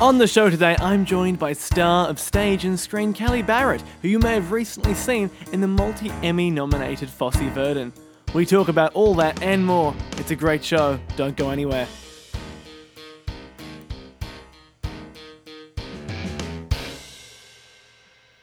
On 0.00 0.16
the 0.16 0.26
show 0.26 0.48
today, 0.48 0.76
I'm 0.80 1.04
joined 1.04 1.38
by 1.38 1.52
star 1.52 2.08
of 2.08 2.18
stage 2.18 2.64
and 2.64 2.80
screen 2.80 3.12
Kelli 3.12 3.46
Barrett, 3.46 3.82
who 4.00 4.08
you 4.08 4.18
may 4.18 4.32
have 4.32 4.50
recently 4.50 4.94
seen 4.94 5.28
in 5.52 5.60
the 5.60 5.66
multi 5.66 6.10
Emmy 6.22 6.50
nominated 6.50 7.10
Fosse 7.10 7.36
Verdon. 7.36 7.92
We 8.32 8.46
talk 8.46 8.68
about 8.68 8.94
all 8.94 9.14
that 9.16 9.42
and 9.42 9.66
more. 9.66 9.94
It's 10.12 10.30
a 10.30 10.36
great 10.36 10.64
show. 10.64 10.98
Don't 11.16 11.36
go 11.36 11.50
anywhere. 11.50 11.86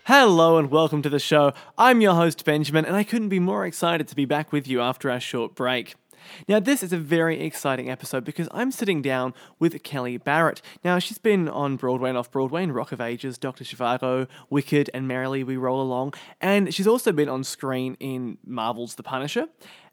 Hello 0.03 0.59
and 0.59 0.69
welcome 0.69 1.01
to 1.01 1.09
the 1.09 1.17
show. 1.17 1.53
I'm 1.75 2.01
your 2.01 2.13
host, 2.13 2.45
Benjamin, 2.45 2.85
and 2.85 2.95
I 2.95 3.03
couldn't 3.03 3.29
be 3.29 3.39
more 3.39 3.65
excited 3.65 4.07
to 4.09 4.15
be 4.15 4.25
back 4.25 4.51
with 4.51 4.67
you 4.67 4.79
after 4.79 5.09
our 5.09 5.19
short 5.19 5.55
break. 5.55 5.95
Now, 6.47 6.59
this 6.59 6.83
is 6.83 6.93
a 6.93 6.97
very 6.97 7.41
exciting 7.41 7.89
episode 7.89 8.23
because 8.23 8.47
I'm 8.51 8.71
sitting 8.71 9.01
down 9.01 9.33
with 9.59 9.81
Kelli 9.83 10.23
Barrett. 10.23 10.61
Now, 10.83 10.99
she's 10.99 11.17
been 11.17 11.47
on 11.49 11.75
Broadway 11.75 12.09
and 12.09 12.17
off 12.17 12.31
Broadway 12.31 12.63
in 12.63 12.71
Rock 12.71 12.91
of 12.91 13.01
Ages, 13.01 13.37
Dr. 13.37 13.63
Zhivago, 13.63 14.27
Wicked, 14.49 14.89
and 14.93 15.07
Merrily 15.07 15.43
We 15.43 15.57
Roll 15.57 15.81
Along, 15.81 16.13
and 16.41 16.73
she's 16.73 16.87
also 16.87 17.11
been 17.11 17.29
on 17.29 17.43
screen 17.43 17.97
in 17.99 18.37
Marvel's 18.45 18.95
The 18.95 19.03
Punisher. 19.03 19.47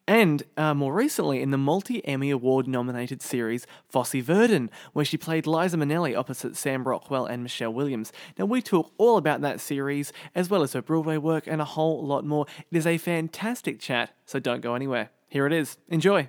And 0.07 0.43
uh, 0.57 0.75
more 0.75 0.93
recently, 0.93 1.41
in 1.41 1.51
the 1.51 1.59
multi 1.59 2.07
Emmy 2.07 2.31
Award 2.31 2.69
nominated 2.69 3.23
series 3.23 3.67
Fosse 3.89 4.21
Verdon, 4.21 4.71
where 4.93 5.05
she 5.05 5.17
played 5.17 5.47
Liza 5.47 5.79
Minnelli 5.79 6.17
opposite 6.17 6.57
Sam 6.57 6.85
Rockwell 6.85 7.25
and 7.25 7.43
Michelle 7.43 7.73
Williams. 7.73 8.13
Now, 8.39 8.45
we 8.45 8.61
talk 8.61 8.93
all 8.99 9.17
about 9.17 9.41
that 9.41 9.61
series, 9.61 10.13
as 10.35 10.51
well 10.51 10.63
as 10.63 10.75
her 10.75 10.83
Broadway 10.83 11.17
work, 11.17 11.47
and 11.47 11.63
a 11.63 11.65
whole 11.65 12.05
lot 12.05 12.27
more. 12.27 12.45
It 12.71 12.77
is 12.77 12.87
a 12.87 12.99
fantastic 12.99 13.81
chat, 13.81 14.11
so 14.27 14.39
don't 14.39 14.61
go 14.61 14.75
anywhere. 14.75 15.11
Here 15.35 15.49
it 15.49 15.53
is. 15.53 15.79
Enjoy. 15.89 16.29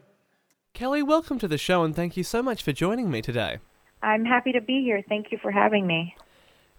Kelli, 0.73 1.05
welcome 1.05 1.37
to 1.37 1.47
the 1.47 1.59
show, 1.59 1.83
and 1.83 1.95
thank 1.95 2.17
you 2.17 2.23
so 2.23 2.41
much 2.41 2.63
for 2.63 2.71
joining 2.71 3.11
me 3.11 3.21
today. 3.21 3.59
I'm 4.01 4.25
happy 4.25 4.51
to 4.51 4.61
be 4.61 4.81
here. 4.81 5.03
Thank 5.07 5.31
you 5.31 5.37
for 5.39 5.51
having 5.51 5.85
me. 5.85 6.15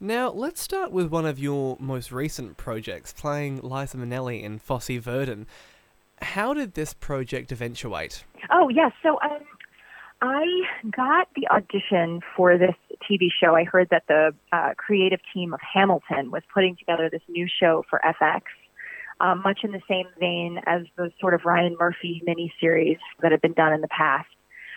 Now, 0.01 0.31
let's 0.31 0.61
start 0.61 0.91
with 0.91 1.07
one 1.07 1.25
of 1.25 1.39
your 1.39 1.77
most 1.79 2.11
recent 2.11 2.57
projects, 2.57 3.13
playing 3.13 3.61
Liza 3.61 3.97
Minnelli 3.99 4.43
in 4.43 4.59
Fosse 4.59 4.99
Verdon. 4.99 5.47
How 6.21 6.53
did 6.53 6.75
this 6.75 6.95
project 6.95 7.53
eventuate? 7.53 8.25
Oh, 8.51 8.71
yes. 8.71 8.91
So 9.05 9.21
um, 9.23 9.45
I 10.21 10.45
got 10.91 11.29
the 11.37 11.47
audition 11.47 12.23
for 12.37 12.59
this 12.59 12.75
TV 13.09 13.29
show. 13.41 13.55
I 13.55 13.63
heard 13.63 13.87
that 13.93 14.03
the 14.09 14.35
uh, 14.51 14.75
creative 14.77 15.21
team 15.33 15.55
of 15.55 15.61
Hamilton 15.61 16.33
was 16.33 16.43
putting 16.53 16.75
together 16.75 17.09
this 17.09 17.23
new 17.29 17.47
show 17.47 17.85
for 17.89 18.01
FX, 18.05 18.41
um, 19.21 19.43
much 19.43 19.61
in 19.63 19.73
the 19.73 19.83
same 19.89 20.07
vein 20.19 20.61
as 20.67 20.83
the 20.97 21.11
sort 21.21 21.35
of 21.35 21.45
Ryan 21.45 21.77
Murphy 21.79 22.23
miniseries 22.27 22.99
that 23.23 23.33
had 23.33 23.41
been 23.41 23.55
done 23.55 23.73
in 23.73 23.81
the 23.81 23.89
past. 23.89 24.29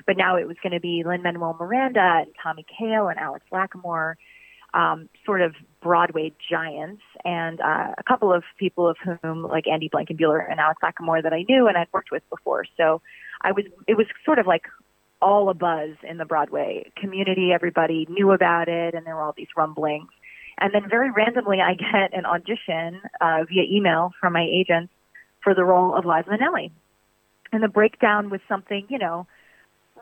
But 0.07 0.17
now 0.17 0.37
it 0.37 0.47
was 0.47 0.55
going 0.63 0.73
to 0.73 0.79
be 0.79 1.03
Lin 1.05 1.21
Manuel 1.23 1.57
Miranda 1.59 2.21
and 2.21 2.31
Tommy 2.41 2.65
Kail 2.77 3.09
and 3.09 3.19
Alex 3.19 3.45
Lacamoire 3.51 4.15
um, 4.73 5.09
sort 5.25 5.41
of 5.41 5.55
Broadway 5.81 6.33
giants, 6.49 7.01
and 7.23 7.59
uh, 7.61 7.93
a 7.97 8.03
couple 8.07 8.33
of 8.33 8.43
people 8.57 8.87
of 8.87 8.97
whom, 9.23 9.43
like 9.43 9.67
Andy 9.67 9.89
Blankenbuehler 9.89 10.49
and 10.49 10.59
Alex 10.59 10.81
Lacamoire, 10.83 11.23
that 11.23 11.33
I 11.33 11.45
knew 11.47 11.67
and 11.67 11.77
I'd 11.77 11.87
worked 11.93 12.11
with 12.11 12.23
before. 12.29 12.65
So 12.77 13.01
I 13.41 13.51
was, 13.51 13.65
it 13.87 13.95
was 13.95 14.05
sort 14.25 14.39
of 14.39 14.45
like 14.45 14.63
all 15.21 15.49
a 15.49 15.53
buzz 15.53 15.91
in 16.07 16.17
the 16.17 16.25
Broadway 16.25 16.91
community. 16.97 17.51
Everybody 17.53 18.07
knew 18.09 18.31
about 18.31 18.67
it, 18.67 18.93
and 18.93 19.05
there 19.05 19.15
were 19.15 19.21
all 19.21 19.33
these 19.35 19.47
rumblings. 19.55 20.09
And 20.59 20.73
then 20.73 20.89
very 20.89 21.09
randomly, 21.11 21.59
I 21.61 21.73
get 21.73 22.13
an 22.13 22.25
audition 22.25 23.01
uh, 23.21 23.45
via 23.47 23.63
email 23.63 24.11
from 24.19 24.33
my 24.33 24.45
agent 24.45 24.89
for 25.43 25.55
the 25.55 25.63
role 25.63 25.95
of 25.95 26.05
Liza 26.05 26.29
Minnelli. 26.29 26.71
And 27.51 27.63
the 27.63 27.69
breakdown 27.69 28.29
was 28.29 28.41
something, 28.47 28.85
you 28.89 28.99
know, 28.99 29.25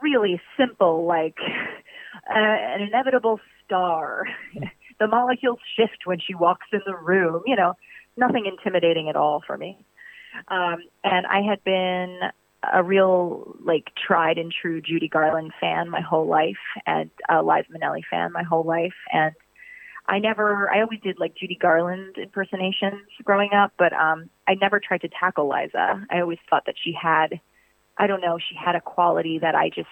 really 0.02 0.42
simple, 0.58 1.06
like 1.06 1.38
uh, 2.30 2.34
an 2.36 2.82
inevitable 2.82 3.40
star. 3.66 4.24
the 5.00 5.08
molecules 5.08 5.60
shift 5.76 6.06
when 6.06 6.20
she 6.20 6.34
walks 6.34 6.66
in 6.74 6.82
the 6.86 6.96
room. 6.96 7.44
You 7.46 7.56
know, 7.56 7.74
nothing 8.18 8.46
intimidating 8.46 9.10
at 9.10 9.16
all 9.16 9.44
for 9.46 9.58
me. 9.58 9.78
Um, 10.48 10.78
and 11.04 11.26
I 11.28 11.42
had 11.42 11.64
been 11.64 12.20
a 12.74 12.84
real 12.84 13.56
like 13.64 13.92
tried 14.08 14.38
and 14.38 14.52
true 14.52 14.82
Judy 14.82 15.08
Garland 15.08 15.54
fan 15.62 15.90
my 15.90 16.02
whole 16.02 16.28
life, 16.28 16.58
and 16.86 17.10
a 17.30 17.44
Liza 17.44 17.68
Minnelli 17.72 18.02
fan 18.10 18.32
my 18.32 18.44
whole 18.44 18.64
life, 18.64 18.96
and 19.14 19.34
I 20.10 20.20
never, 20.20 20.70
I 20.72 20.82
always 20.82 21.02
did 21.02 21.20
like 21.20 21.36
Judy 21.36 21.58
Garland 21.60 22.18
impersonations 22.18 23.02
growing 23.24 23.52
up, 23.54 23.74
but 23.78 23.92
um, 23.94 24.30
I 24.48 24.54
never 24.54 24.80
tried 24.80 25.02
to 25.02 25.10
tackle 25.10 25.50
Liza. 25.50 26.06
I 26.10 26.22
always 26.22 26.40
thought 26.50 26.66
that 26.66 26.76
she 26.82 26.94
had, 26.94 27.42
I 27.98 28.08
don't 28.08 28.22
know, 28.22 28.38
she 28.38 28.56
had 28.56 28.76
a 28.76 28.82
quality 28.82 29.40
that 29.40 29.56
I 29.56 29.70
just 29.70 29.90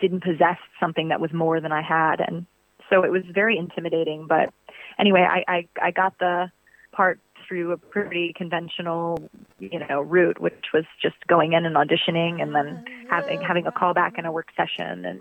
didn't 0.00 0.22
possess 0.22 0.58
something 0.78 1.08
that 1.08 1.20
was 1.20 1.32
more 1.32 1.60
than 1.60 1.72
I 1.72 1.82
had, 1.82 2.20
and 2.20 2.46
so 2.90 3.04
it 3.04 3.10
was 3.10 3.22
very 3.32 3.56
intimidating. 3.56 4.26
But 4.26 4.52
anyway, 4.98 5.20
I 5.20 5.44
I, 5.48 5.68
I 5.80 5.90
got 5.92 6.18
the 6.18 6.50
part 6.92 7.20
through 7.46 7.72
a 7.72 7.76
pretty 7.76 8.32
conventional, 8.36 9.30
you 9.58 9.78
know, 9.78 10.00
route, 10.00 10.40
which 10.40 10.66
was 10.74 10.84
just 11.00 11.16
going 11.26 11.52
in 11.52 11.64
and 11.64 11.76
auditioning, 11.76 12.42
and 12.42 12.54
then 12.54 12.84
having 13.08 13.40
having 13.40 13.66
a 13.66 13.72
callback 13.72 14.12
and 14.18 14.26
a 14.26 14.32
work 14.32 14.48
session, 14.56 15.04
and 15.04 15.20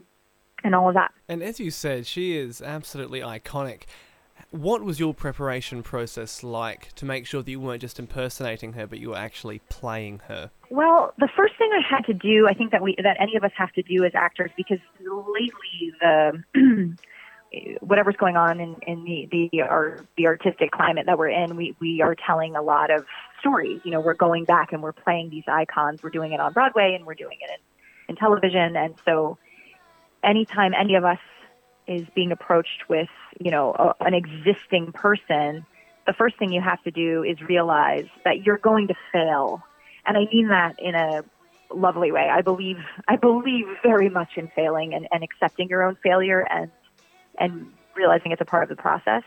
and 0.63 0.75
all 0.75 0.87
of 0.89 0.95
that. 0.95 1.11
And 1.27 1.41
as 1.41 1.59
you 1.59 1.71
said, 1.71 2.05
she 2.05 2.37
is 2.37 2.61
absolutely 2.61 3.19
iconic. 3.19 3.83
What 4.49 4.83
was 4.83 4.99
your 4.99 5.13
preparation 5.13 5.83
process 5.83 6.43
like 6.43 6.93
to 6.95 7.05
make 7.05 7.25
sure 7.25 7.41
that 7.41 7.49
you 7.49 7.59
weren't 7.59 7.81
just 7.81 7.99
impersonating 7.99 8.73
her, 8.73 8.85
but 8.85 8.99
you 8.99 9.09
were 9.09 9.17
actually 9.17 9.59
playing 9.69 10.21
her? 10.27 10.51
Well, 10.69 11.13
the 11.17 11.29
first 11.35 11.53
thing 11.57 11.69
I 11.73 11.81
had 11.87 12.05
to 12.05 12.13
do, 12.13 12.47
I 12.47 12.53
think 12.53 12.71
that 12.71 12.81
we 12.81 12.95
that 13.01 13.17
any 13.19 13.35
of 13.35 13.43
us 13.43 13.51
have 13.57 13.71
to 13.73 13.81
do 13.81 14.03
as 14.03 14.11
actors, 14.13 14.51
because 14.57 14.79
lately 14.99 15.93
the 16.01 16.97
whatever's 17.81 18.15
going 18.15 18.37
on 18.37 18.59
in, 18.59 18.75
in 18.87 19.03
the 19.03 19.49
the, 19.51 19.61
our, 19.61 19.99
the 20.17 20.27
artistic 20.27 20.71
climate 20.71 21.05
that 21.05 21.17
we're 21.17 21.29
in, 21.29 21.55
we 21.55 21.75
we 21.79 22.01
are 22.01 22.15
telling 22.15 22.55
a 22.55 22.61
lot 22.61 22.89
of 22.89 23.05
stories. 23.39 23.81
You 23.83 23.91
know, 23.91 23.99
we're 23.99 24.13
going 24.13 24.45
back 24.45 24.71
and 24.71 24.81
we're 24.81 24.93
playing 24.93 25.29
these 25.29 25.43
icons. 25.47 26.01
We're 26.01 26.09
doing 26.09 26.31
it 26.31 26.39
on 26.39 26.53
Broadway 26.53 26.93
and 26.95 27.05
we're 27.05 27.15
doing 27.15 27.37
it 27.41 27.49
in, 27.49 27.59
in 28.09 28.15
television, 28.15 28.75
and 28.75 28.95
so 29.05 29.37
anytime 30.23 30.73
any 30.73 30.95
of 30.95 31.03
us 31.03 31.19
is 31.87 32.05
being 32.15 32.31
approached 32.31 32.89
with, 32.89 33.09
you 33.39 33.51
know, 33.51 33.73
a, 33.73 34.05
an 34.05 34.13
existing 34.13 34.91
person, 34.91 35.65
the 36.07 36.13
first 36.13 36.37
thing 36.37 36.51
you 36.51 36.61
have 36.61 36.81
to 36.83 36.91
do 36.91 37.23
is 37.23 37.41
realize 37.41 38.07
that 38.23 38.43
you're 38.45 38.57
going 38.57 38.87
to 38.87 38.95
fail. 39.11 39.61
And 40.05 40.17
I 40.17 40.25
mean 40.31 40.47
that 40.49 40.79
in 40.79 40.95
a 40.95 41.23
lovely 41.73 42.11
way. 42.11 42.29
I 42.29 42.41
believe 42.41 42.77
I 43.07 43.15
believe 43.15 43.65
very 43.83 44.09
much 44.09 44.31
in 44.35 44.49
failing 44.55 44.93
and, 44.93 45.07
and 45.11 45.23
accepting 45.23 45.69
your 45.69 45.83
own 45.83 45.97
failure 46.03 46.41
and 46.49 46.71
and 47.39 47.71
realizing 47.95 48.31
it's 48.31 48.41
a 48.41 48.45
part 48.45 48.63
of 48.63 48.69
the 48.69 48.81
process. 48.81 49.23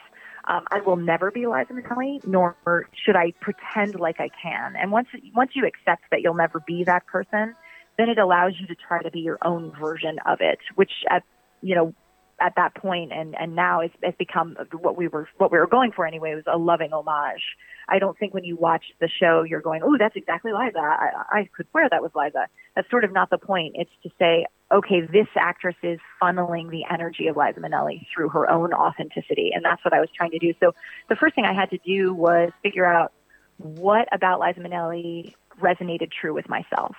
Um, 0.46 0.64
I 0.70 0.80
will 0.80 0.96
never 0.96 1.30
be 1.30 1.46
Liza 1.46 1.72
Minnelli, 1.72 2.26
nor 2.26 2.54
should 2.92 3.16
I 3.16 3.32
pretend 3.40 3.98
like 3.98 4.20
I 4.20 4.28
can. 4.28 4.76
And 4.76 4.92
once 4.92 5.08
once 5.34 5.52
you 5.54 5.66
accept 5.66 6.02
that 6.10 6.20
you'll 6.20 6.34
never 6.34 6.60
be 6.60 6.84
that 6.84 7.06
person, 7.06 7.54
then 7.98 8.08
it 8.08 8.18
allows 8.18 8.52
you 8.60 8.66
to 8.66 8.74
try 8.74 9.02
to 9.02 9.10
be 9.10 9.20
your 9.20 9.38
own 9.42 9.72
version 9.80 10.18
of 10.26 10.38
it, 10.40 10.58
which 10.74 10.90
at 11.10 11.22
you 11.62 11.74
know 11.74 11.94
at 12.40 12.54
that 12.56 12.74
point 12.74 13.12
and 13.12 13.34
and 13.38 13.54
now 13.54 13.80
it's, 13.80 13.94
it's 14.02 14.18
become 14.18 14.56
what 14.80 14.96
we 14.96 15.08
were 15.08 15.28
what 15.38 15.52
we 15.52 15.58
were 15.58 15.66
going 15.66 15.92
for 15.92 16.06
anyway 16.06 16.34
was 16.34 16.44
a 16.52 16.58
loving 16.58 16.92
homage. 16.92 17.42
I 17.88 17.98
don't 17.98 18.18
think 18.18 18.34
when 18.34 18.44
you 18.44 18.56
watch 18.56 18.84
the 19.00 19.08
show 19.20 19.44
you're 19.44 19.60
going, 19.60 19.82
oh, 19.84 19.96
that's 19.98 20.16
exactly 20.16 20.52
Liza. 20.52 20.78
I, 20.78 21.10
I 21.30 21.48
could 21.56 21.66
swear 21.70 21.88
that 21.90 22.02
was 22.02 22.10
Liza. 22.14 22.46
That's 22.74 22.90
sort 22.90 23.04
of 23.04 23.12
not 23.12 23.30
the 23.30 23.38
point. 23.38 23.76
It's 23.78 23.90
to 24.02 24.10
say, 24.18 24.46
okay, 24.72 25.02
this 25.02 25.28
actress 25.36 25.76
is 25.82 26.00
funneling 26.20 26.70
the 26.70 26.82
energy 26.92 27.28
of 27.28 27.36
Liza 27.36 27.60
Minnelli 27.60 28.06
through 28.14 28.30
her 28.30 28.50
own 28.50 28.72
authenticity, 28.72 29.50
and 29.54 29.64
that's 29.64 29.84
what 29.84 29.94
I 29.94 30.00
was 30.00 30.08
trying 30.16 30.32
to 30.32 30.38
do. 30.38 30.54
So 30.60 30.74
the 31.08 31.16
first 31.16 31.34
thing 31.34 31.44
I 31.44 31.54
had 31.54 31.70
to 31.70 31.78
do 31.78 32.12
was 32.14 32.50
figure 32.62 32.86
out 32.86 33.12
what 33.58 34.08
about 34.12 34.40
Liza 34.40 34.60
Minnelli 34.60 35.34
resonated 35.60 36.10
true 36.10 36.34
with 36.34 36.48
myself 36.48 36.96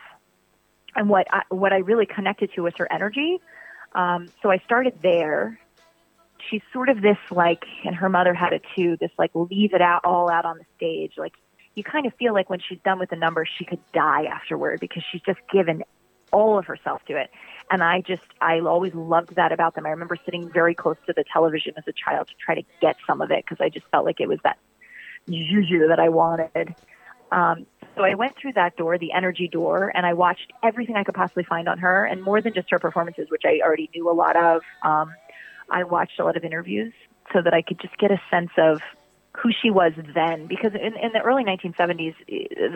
and 0.95 1.09
what 1.09 1.27
I, 1.31 1.43
what 1.49 1.73
I 1.73 1.77
really 1.77 2.05
connected 2.05 2.51
to 2.53 2.61
was 2.61 2.73
her 2.77 2.91
energy. 2.91 3.39
Um, 3.93 4.27
so 4.41 4.51
I 4.51 4.57
started 4.59 4.99
there. 5.01 5.59
She's 6.49 6.61
sort 6.73 6.89
of 6.89 7.01
this 7.01 7.17
like, 7.31 7.65
and 7.85 7.95
her 7.95 8.09
mother 8.09 8.33
had 8.33 8.53
it 8.53 8.63
too. 8.75 8.97
This 8.99 9.11
like 9.17 9.31
leave 9.33 9.73
it 9.73 9.81
out 9.81 10.05
all 10.05 10.29
out 10.29 10.45
on 10.45 10.57
the 10.57 10.65
stage. 10.75 11.13
Like 11.17 11.33
you 11.75 11.83
kind 11.83 12.05
of 12.05 12.13
feel 12.15 12.33
like 12.33 12.49
when 12.49 12.59
she's 12.59 12.79
done 12.83 12.99
with 12.99 13.09
the 13.09 13.15
number, 13.15 13.45
she 13.57 13.65
could 13.65 13.79
die 13.93 14.25
afterward 14.25 14.79
because 14.79 15.03
she's 15.11 15.21
just 15.21 15.39
given 15.51 15.83
all 16.31 16.57
of 16.57 16.65
herself 16.65 17.03
to 17.05 17.15
it. 17.17 17.29
And 17.71 17.81
I 17.81 18.01
just, 18.01 18.23
I 18.41 18.59
always 18.59 18.93
loved 18.93 19.35
that 19.35 19.51
about 19.51 19.75
them. 19.75 19.85
I 19.85 19.89
remember 19.89 20.17
sitting 20.23 20.49
very 20.49 20.75
close 20.75 20.97
to 21.07 21.13
the 21.13 21.23
television 21.31 21.73
as 21.77 21.83
a 21.87 21.93
child 21.93 22.27
to 22.27 22.33
try 22.43 22.55
to 22.55 22.63
get 22.81 22.97
some 23.07 23.21
of 23.21 23.31
it 23.31 23.43
because 23.45 23.63
I 23.63 23.69
just 23.69 23.85
felt 23.87 24.05
like 24.05 24.19
it 24.19 24.27
was 24.27 24.39
that 24.43 24.57
juju 25.29 25.87
that 25.87 25.99
I 25.99 26.09
wanted. 26.09 26.75
Um, 27.31 27.65
so 27.95 28.03
I 28.03 28.15
went 28.15 28.33
through 28.39 28.53
that 28.53 28.75
door, 28.75 28.97
the 28.97 29.13
energy 29.13 29.47
door, 29.47 29.91
and 29.95 30.05
I 30.05 30.13
watched 30.13 30.51
everything 30.63 30.95
I 30.95 31.03
could 31.03 31.15
possibly 31.15 31.43
find 31.43 31.69
on 31.69 31.77
her, 31.79 32.05
and 32.05 32.21
more 32.21 32.41
than 32.41 32.53
just 32.53 32.69
her 32.71 32.79
performances, 32.79 33.27
which 33.29 33.43
I 33.45 33.65
already 33.65 33.89
knew 33.95 34.09
a 34.09 34.13
lot 34.13 34.35
of. 34.35 34.61
Um, 34.83 35.13
I 35.69 35.83
watched 35.83 36.19
a 36.19 36.25
lot 36.25 36.37
of 36.37 36.43
interviews 36.43 36.93
so 37.33 37.41
that 37.41 37.53
I 37.53 37.61
could 37.61 37.79
just 37.79 37.97
get 37.97 38.11
a 38.11 38.21
sense 38.29 38.51
of 38.57 38.81
who 39.41 39.49
she 39.61 39.69
was 39.69 39.93
then. 40.13 40.47
Because 40.47 40.73
in, 40.73 40.95
in 40.97 41.11
the 41.13 41.21
early 41.21 41.43
1970s, 41.43 42.15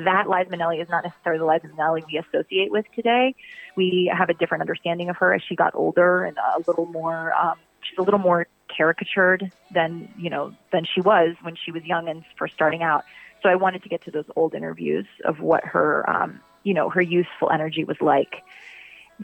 that 0.06 0.30
Liza 0.30 0.50
Minnelli 0.50 0.81
is 0.81 0.90
not 0.90 1.04
necessarily 1.04 1.40
the 1.40 1.46
Liza 1.46 1.68
Minnelli 1.68 2.06
we 2.06 2.18
associate 2.18 2.72
with 2.72 2.86
today. 2.96 3.36
We 3.75 4.12
have 4.16 4.30
a 4.30 4.34
different 4.34 4.62
understanding 4.62 5.10
of 5.10 5.18
her 5.18 5.34
as 5.34 5.42
she 5.48 5.56
got 5.56 5.75
older 5.75 6.24
and 6.24 6.38
a 6.38 6.60
little 6.68 6.86
more. 6.86 7.34
Um, 7.34 7.56
she's 7.81 7.98
a 7.98 8.04
little 8.04 8.19
more 8.19 8.48
caricatured 8.75 9.51
than 9.74 10.13
you 10.18 10.30
know 10.30 10.54
than 10.72 10.86
she 10.86 11.01
was 11.01 11.36
when 11.42 11.56
she 11.56 11.72
was 11.72 11.84
young 11.84 12.07
and 12.07 12.24
first 12.38 12.54
starting 12.54 12.84
out. 12.84 13.04
So 13.41 13.50
I 13.50 13.56
wanted 13.56 13.83
to 13.83 13.89
get 13.89 14.03
to 14.06 14.12
those 14.12 14.25
old 14.36 14.53
interviews 14.53 15.06
of 15.25 15.39
what 15.39 15.63
her 15.63 16.09
um, 16.09 16.41
you 16.63 16.74
know 16.74 16.89
her 16.89 17.01
youthful 17.01 17.50
energy 17.51 17.83
was 17.83 17.97
like. 18.01 18.44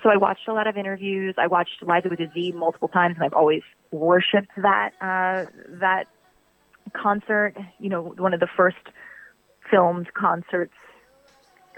So 0.03 0.09
I 0.09 0.17
watched 0.17 0.47
a 0.47 0.53
lot 0.53 0.67
of 0.67 0.77
interviews. 0.77 1.35
I 1.37 1.47
watched 1.47 1.81
Liza 1.81 2.09
with 2.09 2.19
a 2.19 2.29
Z 2.33 2.51
multiple 2.53 2.89
times, 2.89 3.15
and 3.15 3.23
I've 3.23 3.33
always 3.33 3.61
worshipped 3.91 4.51
that 4.57 4.91
uh, 5.01 5.49
that 5.79 6.05
concert. 6.93 7.55
You 7.79 7.89
know, 7.89 8.01
one 8.17 8.33
of 8.33 8.39
the 8.39 8.49
first 8.57 8.77
filmed 9.69 10.13
concerts 10.13 10.73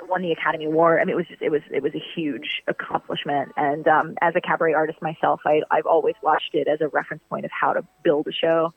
won 0.03 0.21
the 0.21 0.31
Academy 0.31 0.65
Award. 0.65 1.01
I 1.01 1.05
mean, 1.05 1.13
it 1.13 1.17
was 1.17 1.27
just, 1.27 1.41
it 1.41 1.49
was 1.49 1.61
it 1.71 1.83
was 1.83 1.93
a 1.95 2.03
huge 2.15 2.63
accomplishment. 2.67 3.51
And 3.55 3.87
um, 3.87 4.15
as 4.21 4.33
a 4.35 4.41
cabaret 4.41 4.73
artist 4.73 5.01
myself, 5.01 5.41
I, 5.45 5.61
I've 5.71 5.85
always 5.85 6.15
watched 6.21 6.53
it 6.53 6.67
as 6.67 6.81
a 6.81 6.87
reference 6.87 7.23
point 7.29 7.45
of 7.45 7.51
how 7.51 7.73
to 7.73 7.85
build 8.03 8.27
a 8.27 8.31
show. 8.31 8.73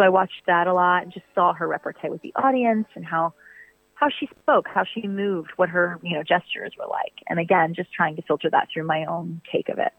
So 0.00 0.04
I 0.04 0.08
watched 0.08 0.46
that 0.46 0.66
a 0.66 0.72
lot 0.72 1.02
and 1.02 1.12
just 1.12 1.26
saw 1.34 1.52
her 1.52 1.68
repartee 1.68 2.08
with 2.08 2.22
the 2.22 2.32
audience 2.34 2.86
and 2.94 3.04
how 3.04 3.34
how 3.96 4.08
she 4.08 4.30
spoke, 4.40 4.64
how 4.66 4.82
she 4.94 5.06
moved, 5.06 5.50
what 5.56 5.68
her 5.68 5.98
you 6.02 6.16
know 6.16 6.22
gestures 6.22 6.72
were 6.78 6.86
like. 6.86 7.12
And 7.28 7.38
again, 7.38 7.74
just 7.74 7.92
trying 7.92 8.16
to 8.16 8.22
filter 8.22 8.48
that 8.50 8.68
through 8.72 8.84
my 8.86 9.04
own 9.04 9.42
take 9.52 9.68
of 9.68 9.78
it. 9.78 9.92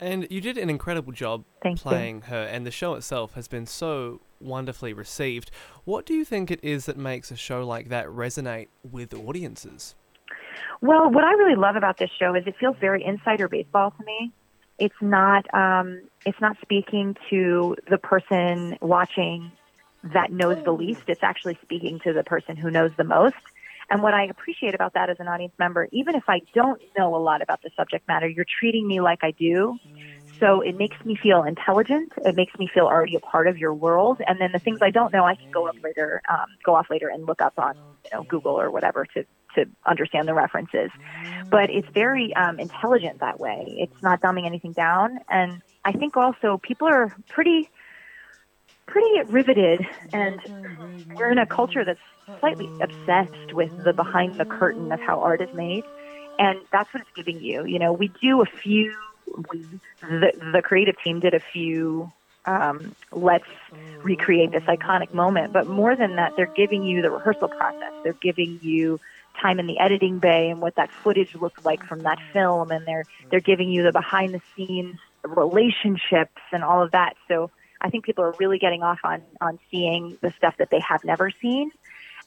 And 0.00 0.26
you 0.30 0.40
did 0.40 0.56
an 0.56 0.70
incredible 0.70 1.12
job 1.12 1.44
Thank 1.62 1.80
playing 1.80 2.16
you. 2.16 2.22
her, 2.28 2.44
and 2.44 2.64
the 2.64 2.70
show 2.70 2.94
itself 2.94 3.34
has 3.34 3.46
been 3.46 3.66
so 3.66 4.22
wonderfully 4.40 4.94
received. 4.94 5.50
What 5.84 6.06
do 6.06 6.14
you 6.14 6.24
think 6.24 6.50
it 6.50 6.60
is 6.62 6.86
that 6.86 6.96
makes 6.96 7.30
a 7.30 7.36
show 7.36 7.66
like 7.66 7.90
that 7.90 8.06
resonate 8.06 8.68
with 8.90 9.12
audiences? 9.12 9.94
Well, 10.80 11.10
what 11.10 11.24
I 11.24 11.32
really 11.32 11.56
love 11.56 11.76
about 11.76 11.98
this 11.98 12.10
show 12.18 12.34
is 12.34 12.44
it 12.46 12.54
feels 12.58 12.76
very 12.80 13.04
insider 13.04 13.48
baseball 13.48 13.90
to 13.90 14.04
me. 14.04 14.32
It's 14.78 14.94
not 15.00 15.52
um, 15.54 16.02
it's 16.24 16.40
not 16.40 16.56
speaking 16.62 17.16
to 17.30 17.76
the 17.88 17.98
person 17.98 18.78
watching 18.80 19.52
that 20.02 20.32
knows 20.32 20.56
the 20.64 20.72
least. 20.72 21.02
It's 21.06 21.22
actually 21.22 21.58
speaking 21.62 22.00
to 22.04 22.12
the 22.12 22.24
person 22.24 22.56
who 22.56 22.70
knows 22.70 22.90
the 22.96 23.04
most. 23.04 23.36
And 23.90 24.02
what 24.02 24.14
I 24.14 24.24
appreciate 24.24 24.74
about 24.74 24.94
that 24.94 25.10
as 25.10 25.18
an 25.20 25.28
audience 25.28 25.52
member, 25.58 25.88
even 25.92 26.14
if 26.14 26.24
I 26.28 26.40
don't 26.54 26.80
know 26.96 27.14
a 27.14 27.18
lot 27.18 27.42
about 27.42 27.62
the 27.62 27.70
subject 27.76 28.08
matter, 28.08 28.26
you're 28.26 28.46
treating 28.58 28.86
me 28.86 29.00
like 29.00 29.20
I 29.22 29.32
do. 29.32 29.78
So 30.40 30.60
it 30.60 30.76
makes 30.76 30.96
me 31.04 31.14
feel 31.14 31.44
intelligent. 31.44 32.12
It 32.24 32.34
makes 32.34 32.52
me 32.58 32.68
feel 32.72 32.86
already 32.86 33.14
a 33.16 33.20
part 33.20 33.46
of 33.46 33.58
your 33.58 33.74
world. 33.74 34.20
And 34.26 34.40
then 34.40 34.50
the 34.52 34.58
things 34.58 34.78
I 34.82 34.90
don't 34.90 35.12
know, 35.12 35.24
I 35.24 35.34
can 35.34 35.50
go 35.52 35.68
up 35.68 35.76
later, 35.84 36.20
um, 36.28 36.46
go 36.64 36.74
off 36.74 36.88
later 36.90 37.08
and 37.08 37.26
look 37.26 37.40
up 37.40 37.52
on 37.58 37.74
you 38.04 38.10
know 38.12 38.24
Google 38.24 38.58
or 38.58 38.70
whatever 38.70 39.06
to 39.14 39.24
to 39.54 39.66
understand 39.86 40.28
the 40.28 40.34
references. 40.34 40.90
But 41.50 41.70
it's 41.70 41.88
very 41.88 42.34
um, 42.34 42.58
intelligent 42.58 43.20
that 43.20 43.38
way. 43.38 43.64
It's 43.78 44.02
not 44.02 44.20
dumbing 44.20 44.46
anything 44.46 44.72
down. 44.72 45.18
And 45.28 45.62
I 45.84 45.92
think 45.92 46.16
also 46.16 46.58
people 46.62 46.88
are 46.88 47.14
pretty 47.28 47.68
pretty 48.86 49.22
riveted 49.30 49.86
and 50.12 50.40
we're 51.16 51.30
in 51.30 51.38
a 51.38 51.46
culture 51.46 51.84
that's 51.84 52.00
slightly 52.40 52.68
obsessed 52.80 53.52
with 53.52 53.70
the 53.84 53.92
behind 53.92 54.38
the 54.38 54.44
curtain 54.44 54.92
of 54.92 55.00
how 55.00 55.20
art 55.20 55.40
is 55.40 55.52
made 55.54 55.84
and 56.38 56.58
that's 56.72 56.92
what 56.92 57.00
it's 57.00 57.10
giving 57.14 57.40
you 57.42 57.64
you 57.64 57.78
know 57.78 57.92
we 57.92 58.08
do 58.20 58.42
a 58.42 58.44
few 58.44 58.94
we, 59.50 59.64
the, 60.02 60.32
the 60.52 60.60
creative 60.62 60.96
team 61.02 61.20
did 61.20 61.32
a 61.32 61.40
few 61.40 62.10
um, 62.44 62.94
let's 63.12 63.46
recreate 64.02 64.50
this 64.50 64.64
iconic 64.64 65.14
moment 65.14 65.52
but 65.52 65.66
more 65.66 65.94
than 65.94 66.16
that 66.16 66.32
they're 66.36 66.52
giving 66.54 66.82
you 66.82 67.02
the 67.02 67.10
rehearsal 67.10 67.48
process 67.48 67.92
they're 68.02 68.12
giving 68.14 68.58
you 68.62 69.00
time 69.40 69.58
in 69.58 69.66
the 69.66 69.78
editing 69.78 70.18
bay 70.18 70.50
and 70.50 70.60
what 70.60 70.76
that 70.76 70.90
footage 70.90 71.34
looked 71.34 71.64
like 71.64 71.84
from 71.84 72.00
that 72.00 72.18
film. 72.32 72.70
And 72.70 72.86
they're 72.86 73.04
they're 73.30 73.40
giving 73.40 73.70
you 73.70 73.82
the 73.82 73.92
behind 73.92 74.34
the 74.34 74.40
scenes 74.56 74.98
relationships 75.24 76.40
and 76.52 76.62
all 76.64 76.82
of 76.82 76.92
that. 76.92 77.14
So 77.28 77.50
I 77.80 77.90
think 77.90 78.04
people 78.04 78.24
are 78.24 78.34
really 78.38 78.58
getting 78.58 78.82
off 78.82 79.00
on 79.04 79.22
on 79.40 79.58
seeing 79.70 80.16
the 80.20 80.32
stuff 80.36 80.56
that 80.58 80.70
they 80.70 80.80
have 80.80 81.04
never 81.04 81.30
seen, 81.30 81.70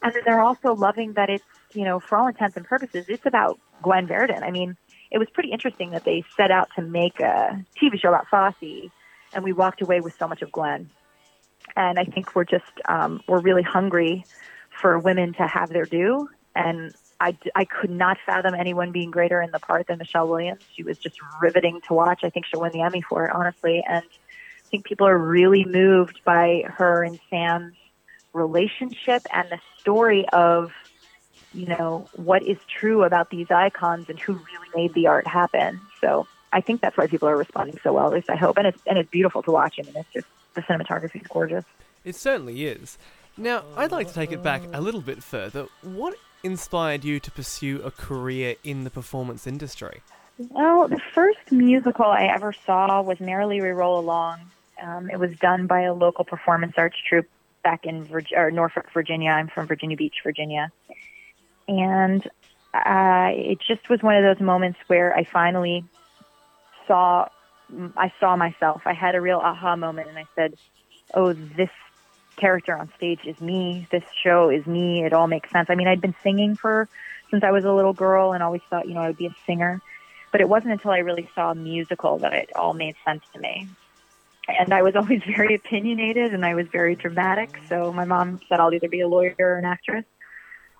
and 0.02 0.14
then 0.14 0.22
they're 0.24 0.42
also 0.42 0.74
loving 0.74 1.14
that 1.14 1.30
it's 1.30 1.44
you 1.72 1.84
know 1.84 2.00
for 2.00 2.18
all 2.18 2.28
intents 2.28 2.56
and 2.56 2.66
purposes 2.66 3.06
it's 3.08 3.26
about 3.26 3.58
Gwen 3.82 4.06
Verdon. 4.06 4.42
I 4.42 4.50
mean, 4.50 4.76
it 5.10 5.18
was 5.18 5.28
pretty 5.32 5.50
interesting 5.50 5.90
that 5.90 6.04
they 6.04 6.24
set 6.36 6.50
out 6.50 6.68
to 6.76 6.82
make 6.82 7.20
a 7.20 7.64
TV 7.80 8.00
show 8.00 8.08
about 8.08 8.28
Fosse, 8.28 8.90
and 9.32 9.44
we 9.44 9.52
walked 9.52 9.82
away 9.82 10.00
with 10.00 10.16
so 10.18 10.28
much 10.28 10.42
of 10.42 10.52
Gwen. 10.52 10.90
And 11.74 11.98
I 11.98 12.04
think 12.04 12.34
we're 12.34 12.44
just 12.44 12.70
um, 12.88 13.22
we're 13.26 13.40
really 13.40 13.62
hungry 13.62 14.24
for 14.80 14.98
women 14.98 15.32
to 15.34 15.46
have 15.46 15.70
their 15.70 15.86
due, 15.86 16.28
and 16.56 16.94
I, 17.20 17.36
I 17.54 17.64
could 17.64 17.90
not 17.90 18.18
fathom 18.26 18.54
anyone 18.54 18.92
being 18.92 19.10
greater 19.10 19.40
in 19.40 19.50
the 19.50 19.58
part 19.58 19.86
than 19.86 19.98
Michelle 19.98 20.28
Williams. 20.28 20.62
She 20.74 20.82
was 20.82 20.98
just 20.98 21.18
riveting 21.40 21.80
to 21.88 21.94
watch. 21.94 22.20
I 22.24 22.30
think 22.30 22.46
she'll 22.46 22.60
win 22.60 22.72
the 22.72 22.82
Emmy 22.82 23.02
for 23.02 23.26
it, 23.26 23.34
honestly. 23.34 23.82
And 23.88 24.04
I 24.04 24.68
think 24.68 24.84
people 24.84 25.06
are 25.06 25.16
really 25.16 25.64
moved 25.64 26.20
by 26.24 26.64
her 26.66 27.04
and 27.04 27.18
Sam's 27.30 27.74
relationship 28.32 29.22
and 29.32 29.48
the 29.50 29.60
story 29.78 30.28
of, 30.30 30.72
you 31.54 31.66
know, 31.66 32.08
what 32.16 32.42
is 32.42 32.58
true 32.68 33.04
about 33.04 33.30
these 33.30 33.50
icons 33.50 34.10
and 34.10 34.18
who 34.18 34.34
really 34.34 34.68
made 34.74 34.94
the 34.94 35.06
art 35.06 35.26
happen. 35.26 35.80
So 36.00 36.26
I 36.52 36.60
think 36.60 36.82
that's 36.82 36.96
why 36.96 37.06
people 37.06 37.28
are 37.28 37.36
responding 37.36 37.78
so 37.82 37.94
well. 37.94 38.06
At 38.08 38.12
least 38.12 38.30
I 38.30 38.36
hope, 38.36 38.58
and 38.58 38.66
it's 38.66 38.82
and 38.86 38.98
it's 38.98 39.10
beautiful 39.10 39.42
to 39.44 39.50
watch. 39.50 39.76
I 39.78 39.82
mean, 39.86 39.96
it's 39.96 40.12
just 40.12 40.26
the 40.54 40.62
cinematography 40.62 41.22
is 41.22 41.26
gorgeous. 41.28 41.64
It 42.04 42.14
certainly 42.14 42.66
is. 42.66 42.98
Now, 43.38 43.64
I'd 43.76 43.90
like 43.90 44.08
to 44.08 44.14
take 44.14 44.32
it 44.32 44.42
back 44.42 44.62
a 44.72 44.80
little 44.80 45.02
bit 45.02 45.22
further. 45.22 45.66
What 45.82 46.14
inspired 46.46 47.04
you 47.04 47.20
to 47.20 47.30
pursue 47.30 47.82
a 47.82 47.90
career 47.90 48.56
in 48.64 48.84
the 48.84 48.90
performance 48.90 49.46
industry? 49.46 50.00
Well, 50.38 50.88
the 50.88 51.00
first 51.14 51.50
musical 51.50 52.06
I 52.06 52.24
ever 52.34 52.52
saw 52.52 53.02
was 53.02 53.20
Merrily 53.20 53.60
We 53.60 53.68
Roll 53.68 53.98
Along. 53.98 54.40
Um, 54.82 55.10
it 55.10 55.18
was 55.18 55.36
done 55.38 55.66
by 55.66 55.82
a 55.82 55.94
local 55.94 56.24
performance 56.24 56.74
arts 56.76 56.96
troupe 57.08 57.28
back 57.62 57.84
in 57.84 58.04
Virg- 58.04 58.32
or 58.34 58.50
Norfolk, 58.50 58.86
Virginia. 58.92 59.30
I'm 59.30 59.48
from 59.48 59.66
Virginia 59.66 59.96
Beach, 59.96 60.16
Virginia. 60.22 60.70
And 61.68 62.24
uh, 62.72 63.30
it 63.32 63.58
just 63.66 63.88
was 63.88 64.02
one 64.02 64.16
of 64.16 64.22
those 64.22 64.44
moments 64.44 64.78
where 64.86 65.16
I 65.16 65.24
finally 65.24 65.84
saw 66.86 67.28
I 67.96 68.12
saw 68.20 68.36
myself. 68.36 68.82
I 68.84 68.92
had 68.92 69.16
a 69.16 69.20
real 69.20 69.38
aha 69.38 69.74
moment, 69.74 70.08
and 70.08 70.16
I 70.16 70.26
said, 70.36 70.54
"Oh, 71.14 71.32
this 71.32 71.70
character 72.36 72.76
on 72.76 72.92
stage 72.96 73.20
is 73.24 73.40
me. 73.40 73.86
This 73.90 74.04
show 74.22 74.50
is 74.50 74.66
me. 74.66 75.04
It 75.04 75.12
all 75.12 75.26
makes 75.26 75.50
sense." 75.50 75.68
I 75.70 75.74
mean, 75.74 75.88
I'd 75.88 76.00
been 76.00 76.14
singing 76.22 76.56
for 76.56 76.88
since 77.30 77.42
I 77.42 77.50
was 77.50 77.64
a 77.64 77.72
little 77.72 77.92
girl, 77.92 78.32
and 78.32 78.42
always 78.42 78.62
thought, 78.70 78.88
you 78.88 78.94
know, 78.94 79.00
I 79.00 79.08
would 79.08 79.18
be 79.18 79.26
a 79.26 79.34
singer. 79.46 79.80
But 80.32 80.40
it 80.40 80.48
wasn't 80.48 80.72
until 80.72 80.90
I 80.90 80.98
really 80.98 81.28
saw 81.34 81.52
a 81.52 81.54
musical 81.54 82.18
that 82.18 82.32
it 82.32 82.54
all 82.54 82.74
made 82.74 82.96
sense 83.04 83.22
to 83.32 83.40
me. 83.40 83.68
And 84.48 84.72
I 84.72 84.82
was 84.82 84.94
always 85.00 85.22
very 85.24 85.54
opinionated, 85.54 86.34
and 86.34 86.44
I 86.44 86.54
was 86.54 86.66
very 86.68 86.94
dramatic. 86.94 87.58
So 87.68 87.92
my 87.92 88.04
mom 88.04 88.40
said 88.48 88.60
I'll 88.60 88.72
either 88.72 88.88
be 88.88 89.00
a 89.00 89.08
lawyer 89.08 89.34
or 89.38 89.58
an 89.58 89.64
actress. 89.64 90.04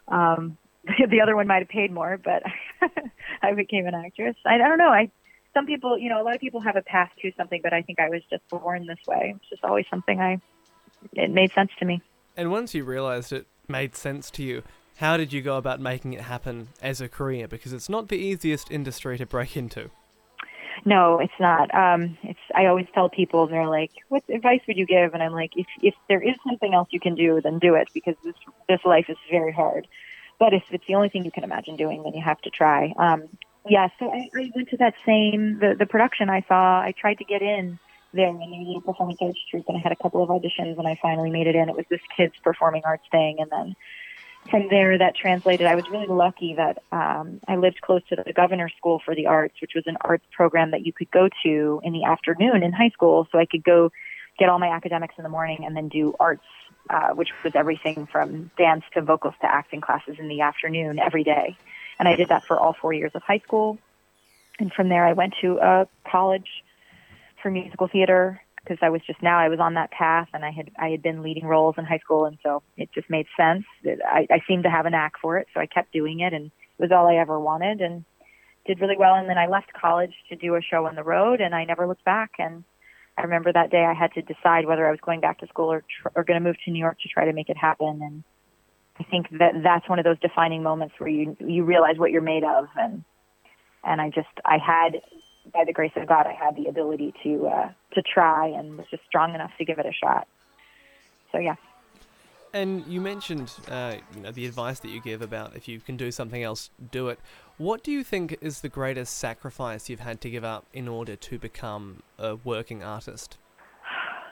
Um, 0.09 0.57
the 1.09 1.21
other 1.21 1.35
one 1.35 1.47
might 1.47 1.61
have 1.61 1.69
paid 1.69 1.93
more, 1.93 2.19
but 2.23 2.43
I 3.43 3.55
became 3.55 3.87
an 3.87 3.95
actress. 3.95 4.37
I, 4.45 4.55
I 4.55 4.69
don't 4.69 4.79
know. 4.79 4.91
I 4.91 5.11
some 5.55 5.65
people, 5.65 5.99
you 5.99 6.11
know, 6.11 6.21
a 6.21 6.25
lot 6.25 6.35
of 6.35 6.41
people 6.41 6.61
have 6.61 6.77
a 6.77 6.83
path 6.83 7.11
to 7.23 7.33
something, 7.35 7.61
but 7.63 7.73
I 7.73 7.81
think 7.81 7.99
I 7.99 8.11
was 8.11 8.21
just 8.29 8.47
born 8.51 8.87
this 8.87 8.99
way. 9.07 9.35
It's 9.37 9.49
just 9.49 9.65
always 9.65 9.87
something 9.89 10.21
I. 10.21 10.41
It 11.13 11.31
made 11.31 11.53
sense 11.53 11.71
to 11.79 11.85
me. 11.85 12.03
And 12.37 12.51
once 12.51 12.75
you 12.75 12.85
realized 12.85 13.33
it 13.33 13.47
made 13.69 13.97
sense 13.97 14.31
to 14.33 14.43
you, 14.43 14.63
how 14.99 15.17
did 15.17 15.33
you 15.33 15.43
go 15.43 15.57
about 15.57 15.81
making 15.81 16.13
it 16.15 16.23
happen 16.23 16.69
as 16.81 17.01
a 17.01 17.09
career? 17.09 17.49
Because 17.49 17.73
it's 17.73 17.89
not 17.89 18.09
the 18.09 18.17
easiest 18.17 18.71
industry 18.71 19.19
to 19.19 19.27
break 19.27 19.57
into. 19.57 19.91
No, 20.85 21.19
it's 21.19 21.33
not. 21.41 21.75
Um, 21.75 22.17
it's. 22.23 22.39
I 22.55 22.67
always 22.67 22.87
tell 22.95 23.09
people 23.09 23.47
they're 23.47 23.67
like, 23.67 23.91
"What 24.09 24.23
advice 24.29 24.61
would 24.69 24.77
you 24.77 24.87
give?" 24.87 25.15
And 25.15 25.23
I'm 25.23 25.33
like, 25.33 25.57
"If 25.57 25.67
if 25.83 25.95
there 26.09 26.23
is 26.23 26.37
something 26.47 26.75
else 26.75 26.89
you 26.91 27.01
can 27.01 27.15
do, 27.15 27.41
then 27.41 27.59
do 27.59 27.75
it 27.75 27.89
because 27.93 28.15
this 28.23 28.35
this 28.69 28.85
life 28.85 29.07
is 29.09 29.17
very 29.31 29.53
hard. 29.53 29.89
But 30.39 30.53
if 30.53 30.63
it's 30.71 30.87
the 30.87 30.95
only 30.95 31.09
thing 31.09 31.25
you 31.25 31.31
can 31.31 31.45
imagine 31.45 31.77
doing, 31.77 32.03
then 32.03 32.15
you 32.15 32.23
have 32.23 32.41
to 32.43 32.51
try." 32.51 32.95
Um, 32.99 33.25
yeah, 33.69 33.89
so 33.99 34.13
I, 34.13 34.29
I 34.37 34.53
went 34.55 34.69
to 34.69 34.77
that 34.77 34.95
same 35.05 35.59
the 35.59 35.75
the 35.77 35.87
production 35.87 36.31
I 36.31 36.45
saw. 36.47 36.81
I 36.81 36.93
tried 36.93 37.19
to 37.19 37.25
get 37.25 37.43
in 37.43 37.79
there 38.17 38.29
in 38.29 38.39
the 38.39 38.47
little 38.47 38.81
performing 38.81 39.17
arts 39.21 39.39
troupe, 39.51 39.67
and 39.69 39.77
I 39.77 39.81
had 39.81 39.93
a 39.93 39.97
couple 39.97 40.23
of 40.23 40.29
auditions, 40.29 40.79
and 40.79 40.89
I 40.89 40.99
finally 41.01 41.31
made 41.31 41.47
it 41.47 41.55
in. 41.55 41.69
It 41.69 41.77
was 41.77 41.87
this 41.89 42.01
kids 42.17 42.35
performing 42.43 42.83
arts 42.85 43.05
thing, 43.11 43.37
and 43.39 43.51
then 43.51 43.77
from 44.51 44.69
there 44.69 44.99
that 44.99 45.17
translated. 45.17 45.67
I 45.67 45.75
was 45.75 45.89
really 45.91 46.07
lucky 46.07 46.55
that 46.55 46.83
um, 46.93 47.41
I 47.49 47.57
lived 47.57 47.81
close 47.81 48.03
to 48.09 48.23
the 48.25 48.33
Governor 48.33 48.69
School 48.77 49.01
for 49.05 49.15
the 49.15 49.27
Arts, 49.27 49.55
which 49.61 49.73
was 49.75 49.85
an 49.87 49.97
arts 50.01 50.25
program 50.33 50.71
that 50.71 50.87
you 50.87 50.93
could 50.93 51.11
go 51.11 51.29
to 51.45 51.81
in 51.85 51.93
the 51.93 52.05
afternoon 52.05 52.63
in 52.63 52.73
high 52.73 52.91
school. 52.91 53.27
So 53.33 53.39
I 53.39 53.47
could 53.47 53.65
go 53.65 53.91
get 54.39 54.49
all 54.49 54.59
my 54.59 54.69
academics 54.69 55.15
in 55.19 55.25
the 55.25 55.31
morning 55.31 55.65
and 55.65 55.77
then 55.77 55.89
do 55.89 56.15
arts, 56.21 56.45
uh, 56.91 57.11
which 57.11 57.31
was 57.43 57.55
everything 57.55 58.07
from 58.07 58.51
dance 58.57 58.85
to 58.95 59.03
vocals 59.03 59.35
to 59.41 59.47
acting 59.47 59.81
classes 59.81 60.17
in 60.19 60.29
the 60.29 60.43
afternoon 60.43 60.99
every 60.99 61.25
day. 61.25 61.57
And 61.99 62.07
I 62.07 62.17
did 62.17 62.29
that 62.29 62.45
for 62.45 62.59
all 62.59 62.75
four 62.81 62.93
years 62.93 63.13
of 63.15 63.23
high 63.23 63.39
school. 63.39 63.79
And 64.59 64.73
from 64.73 64.89
there, 64.89 65.05
I 65.05 65.13
went 65.13 65.35
to 65.41 65.59
a 65.59 65.89
college 66.11 66.49
for 67.47 67.51
musical 67.53 67.87
theater 67.87 68.43
because 68.57 68.79
I 68.83 68.91
was 68.91 69.01
just 69.07 69.23
now 69.23 69.39
I 69.39 69.49
was 69.49 69.61
on 69.61 69.75
that 69.75 69.93
path 69.93 70.27
and 70.35 70.45
I 70.45 70.51
had 70.51 70.73
I 70.77 70.89
had 70.89 71.01
been 71.01 71.23
leading 71.23 71.47
roles 71.47 71.77
in 71.79 71.85
high 71.85 72.01
school 72.01 72.25
and 72.25 72.37
so 72.43 72.61
it 72.77 72.89
just 72.93 73.09
made 73.09 73.27
sense. 73.37 73.65
I, 74.05 74.27
I 74.29 74.41
seemed 74.49 74.65
to 74.65 74.71
have 74.71 74.85
a 74.85 74.91
knack 74.91 75.13
for 75.23 75.39
it, 75.39 75.47
so 75.55 75.61
I 75.61 75.67
kept 75.67 75.93
doing 75.93 76.19
it 76.19 76.33
and 76.33 76.47
it 76.47 76.83
was 76.83 76.91
all 76.91 77.07
I 77.07 77.15
ever 77.15 77.39
wanted 77.39 77.81
and 77.81 78.05
did 78.67 78.81
really 78.81 78.97
well. 78.99 79.15
And 79.15 79.29
then 79.29 79.39
I 79.39 79.47
left 79.47 79.73
college 79.73 80.13
to 80.29 80.35
do 80.35 80.57
a 80.57 80.61
show 80.61 80.87
on 80.87 80.97
the 80.97 81.05
road 81.05 81.41
and 81.41 81.55
I 81.55 81.65
never 81.65 81.87
looked 81.87 82.05
back 82.05 82.33
and 82.41 82.65
I 83.17 83.23
remember 83.23 83.53
that 83.53 83.71
day 83.71 83.85
I 83.85 83.95
had 83.95 84.13
to 84.15 84.23
decide 84.23 84.67
whether 84.67 84.85
I 84.85 84.91
was 84.91 85.01
going 85.01 85.21
back 85.21 85.39
to 85.39 85.47
school 85.47 85.71
or 85.71 85.83
tr- 85.83 86.09
or 86.17 86.25
going 86.25 86.43
to 86.43 86.45
move 86.45 86.57
to 86.65 86.73
New 86.73 86.81
York 86.81 86.99
to 87.03 87.09
try 87.09 87.27
to 87.27 87.33
make 87.33 87.49
it 87.49 87.57
happen. 87.57 88.01
And 88.03 88.25
I 88.99 89.05
think 89.05 89.29
that 89.39 89.53
that's 89.63 89.89
one 89.89 90.01
of 90.01 90.05
those 90.05 90.19
defining 90.19 90.65
moments 90.65 90.97
where 90.99 91.11
you 91.11 91.37
you 91.39 91.63
realize 91.63 91.97
what 91.97 92.11
you're 92.11 92.23
made 92.23 92.43
of. 92.43 92.67
And 92.75 93.05
and 93.85 94.01
I 94.01 94.11
just 94.11 94.35
I 94.45 94.59
had 94.59 95.01
by 95.53 95.65
the 95.65 95.73
grace 95.73 95.93
of 95.97 96.07
God 96.07 96.27
I 96.27 96.33
had 96.33 96.57
the 96.57 96.67
ability 96.67 97.15
to 97.23 97.47
uh, 97.47 97.69
to 97.95 98.03
try 98.03 98.49
and 98.49 98.77
was 98.77 98.87
just 98.91 99.03
strong 99.07 99.35
enough 99.35 99.51
to 99.59 99.65
give 99.65 99.79
it 99.79 99.87
a 99.87 99.93
shot. 99.93 100.27
So 101.33 101.39
yeah. 101.39 101.57
And 102.53 102.87
you 102.87 103.03
mentioned, 103.03 103.53
uh, 103.69 103.97
you 104.15 104.23
know, 104.23 104.31
the 104.31 104.47
advice 104.47 104.81
that 104.81 104.89
you 104.89 105.01
give 105.01 105.21
about 105.21 105.55
if 105.57 105.69
you 105.69 105.79
can 105.79 105.97
do 105.97 106.11
something 106.11 106.43
else, 106.43 106.71
do 106.91 107.09
it. 107.09 107.19
What 107.59 107.83
do 107.83 107.93
you 107.93 108.03
think 108.03 108.39
is 108.41 108.61
the 108.61 108.69
greatest 108.69 109.19
sacrifice 109.19 109.91
you've 109.91 110.01
had 110.01 110.21
to 110.23 110.31
give 110.31 110.45
up 110.45 110.65
in 110.73 110.89
order 110.89 111.17
to 111.17 111.39
become 111.39 112.03
a 112.19 112.37
working 112.37 112.83
artist? 112.83 113.37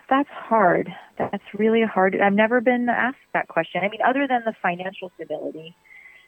That's 0.08 0.28
hard. 0.30 0.88
That's 1.18 1.44
really 1.54 1.82
hard. 1.82 2.16
I've 2.18 2.32
never 2.32 2.60
been 2.60 2.88
asked 2.88 3.18
that 3.32 3.48
question. 3.48 3.82
I 3.84 3.88
mean, 3.88 4.00
other 4.06 4.26
than 4.28 4.42
the 4.44 4.54
financial 4.62 5.10
stability, 5.16 5.74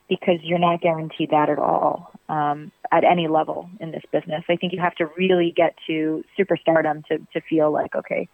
because 0.08 0.38
you're 0.42 0.58
not 0.58 0.80
guaranteed 0.80 1.30
that 1.30 1.48
at 1.48 1.58
all 1.58 2.12
um, 2.28 2.70
at 2.92 3.04
any 3.04 3.28
level 3.28 3.68
in 3.80 3.90
this 3.90 4.02
business. 4.12 4.44
I 4.48 4.56
think 4.56 4.72
you 4.72 4.80
have 4.80 4.94
to 4.96 5.06
really 5.16 5.52
get 5.56 5.75
to 5.86 6.25
superstardom 6.38 7.04
to 7.06 7.18
to 7.32 7.40
feel 7.48 7.70
like 7.70 7.94
okay, 7.94 8.28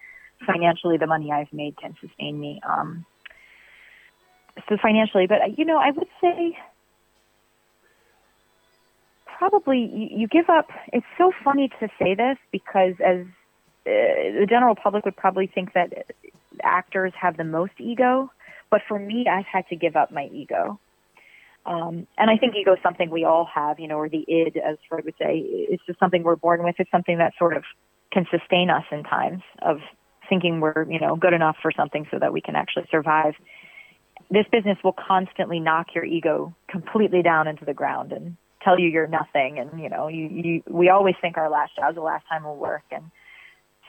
financially 0.45 0.97
the 0.97 1.07
money 1.07 1.31
I've 1.31 1.51
made 1.51 1.77
can 1.77 1.95
sustain 2.01 2.39
me. 2.39 2.61
Um, 2.67 3.05
so 4.69 4.77
financially, 4.81 5.27
but 5.27 5.57
you 5.57 5.65
know, 5.65 5.77
I 5.77 5.91
would 5.91 6.07
say 6.21 6.57
probably 9.37 9.79
you, 9.79 10.19
you 10.19 10.27
give 10.27 10.49
up. 10.49 10.69
It's 10.91 11.05
so 11.17 11.31
funny 11.43 11.69
to 11.79 11.89
say 11.99 12.15
this 12.15 12.37
because 12.51 12.93
as 13.03 13.25
uh, 13.85 14.39
the 14.39 14.47
general 14.47 14.75
public 14.75 15.05
would 15.05 15.17
probably 15.17 15.47
think 15.47 15.73
that 15.73 16.05
actors 16.61 17.13
have 17.19 17.37
the 17.37 17.43
most 17.43 17.73
ego, 17.79 18.31
but 18.69 18.81
for 18.87 18.97
me, 18.97 19.27
I've 19.29 19.45
had 19.45 19.67
to 19.69 19.75
give 19.75 19.95
up 19.95 20.11
my 20.11 20.29
ego. 20.31 20.79
Um, 21.65 22.07
and 22.17 22.29
I 22.29 22.37
think 22.37 22.55
ego 22.55 22.73
is 22.73 22.79
something 22.83 23.09
we 23.09 23.23
all 23.23 23.47
have, 23.53 23.79
you 23.79 23.87
know, 23.87 23.97
or 23.97 24.09
the 24.09 24.25
id, 24.27 24.57
as 24.57 24.77
Freud 24.89 25.05
would 25.05 25.15
say. 25.17 25.37
It's 25.37 25.83
just 25.85 25.99
something 25.99 26.23
we're 26.23 26.35
born 26.35 26.63
with. 26.63 26.75
It's 26.77 26.91
something 26.91 27.17
that 27.19 27.33
sort 27.39 27.55
of 27.55 27.63
can 28.11 28.25
sustain 28.29 28.69
us 28.69 28.83
in 28.91 29.03
times 29.03 29.41
of 29.61 29.77
thinking 30.29 30.59
we're, 30.59 30.85
you 30.89 30.99
know, 30.99 31.15
good 31.15 31.33
enough 31.33 31.55
for 31.61 31.71
something 31.71 32.05
so 32.11 32.19
that 32.19 32.33
we 32.33 32.41
can 32.41 32.55
actually 32.55 32.85
survive 32.91 33.33
this 34.29 34.45
business 34.51 34.77
will 34.83 34.93
constantly 34.93 35.59
knock 35.59 35.87
your 35.93 36.03
ego 36.03 36.55
completely 36.67 37.21
down 37.21 37.47
into 37.47 37.65
the 37.65 37.73
ground 37.73 38.11
and 38.11 38.35
tell 38.63 38.79
you 38.79 38.87
you're 38.87 39.07
nothing 39.07 39.59
and 39.59 39.79
you 39.81 39.89
know 39.89 40.07
you, 40.07 40.27
you 40.27 40.63
we 40.69 40.89
always 40.89 41.15
think 41.21 41.37
our 41.37 41.49
last 41.49 41.75
job 41.75 41.91
is 41.91 41.95
the 41.95 42.01
last 42.01 42.25
time 42.29 42.43
we'll 42.43 42.55
work 42.55 42.83
and 42.91 43.11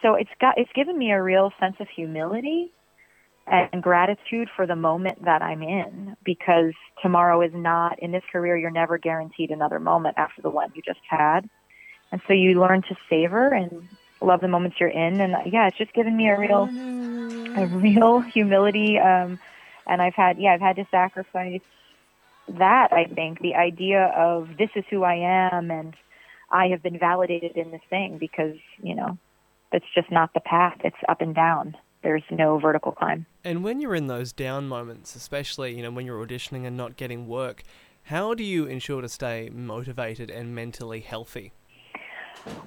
so 0.02 0.14
it's 0.14 0.30
got 0.40 0.58
it's 0.58 0.70
given 0.74 0.98
me 0.98 1.12
a 1.12 1.22
real 1.22 1.52
sense 1.60 1.76
of 1.80 1.86
humility 1.94 2.72
and 3.46 3.82
gratitude 3.82 4.48
for 4.56 4.66
the 4.66 4.76
moment 4.76 5.24
that 5.24 5.42
I'm 5.42 5.62
in 5.62 6.16
because 6.24 6.72
tomorrow 7.02 7.42
is 7.42 7.52
not 7.54 7.98
in 8.02 8.10
this 8.10 8.22
career 8.32 8.56
you're 8.56 8.70
never 8.70 8.98
guaranteed 8.98 9.50
another 9.50 9.78
moment 9.78 10.14
after 10.16 10.42
the 10.42 10.50
one 10.50 10.70
you 10.74 10.82
just 10.84 11.00
had. 11.08 11.40
And 12.10 12.20
so 12.26 12.32
you 12.32 12.60
learn 12.60 12.82
to 12.82 12.96
savor 13.10 13.52
and 13.52 13.88
love 14.22 14.40
the 14.40 14.48
moments 14.48 14.76
you're 14.80 14.88
in. 14.88 15.20
And 15.20 15.34
yeah 15.52 15.68
it's 15.68 15.78
just 15.78 15.92
given 15.92 16.16
me 16.16 16.28
a 16.28 16.38
real 16.38 16.70
a 17.56 17.66
real 17.66 18.22
humility 18.32 18.98
um 18.98 19.38
and 19.86 20.00
I've 20.00 20.14
had 20.14 20.38
yeah 20.38 20.54
I've 20.54 20.60
had 20.60 20.76
to 20.76 20.86
sacrifice 20.90 21.60
that 22.58 22.88
I 22.92 23.04
think 23.14 23.40
the 23.40 23.54
idea 23.54 24.12
of 24.16 24.48
this 24.58 24.70
is 24.74 24.84
who 24.90 25.02
I 25.02 25.50
am 25.52 25.70
and 25.70 25.94
I 26.50 26.68
have 26.68 26.82
been 26.82 26.98
validated 26.98 27.56
in 27.56 27.70
this 27.72 27.82
thing 27.90 28.16
because 28.18 28.56
you 28.82 28.94
know 28.94 29.18
it's 29.72 29.86
just 29.94 30.10
not 30.10 30.32
the 30.32 30.40
path. 30.40 30.78
It's 30.84 30.96
up 31.08 31.20
and 31.20 31.34
down 31.34 31.76
there's 32.04 32.22
no 32.30 32.58
vertical 32.58 32.92
climb 32.92 33.26
and 33.42 33.64
when 33.64 33.80
you're 33.80 33.94
in 33.94 34.06
those 34.06 34.32
down 34.32 34.68
moments 34.68 35.16
especially 35.16 35.74
you 35.74 35.82
know 35.82 35.90
when 35.90 36.06
you're 36.06 36.24
auditioning 36.24 36.64
and 36.64 36.76
not 36.76 36.96
getting 36.96 37.26
work 37.26 37.64
how 38.04 38.34
do 38.34 38.44
you 38.44 38.66
ensure 38.66 39.00
to 39.00 39.08
stay 39.08 39.50
motivated 39.52 40.30
and 40.30 40.54
mentally 40.54 41.00
healthy 41.00 41.52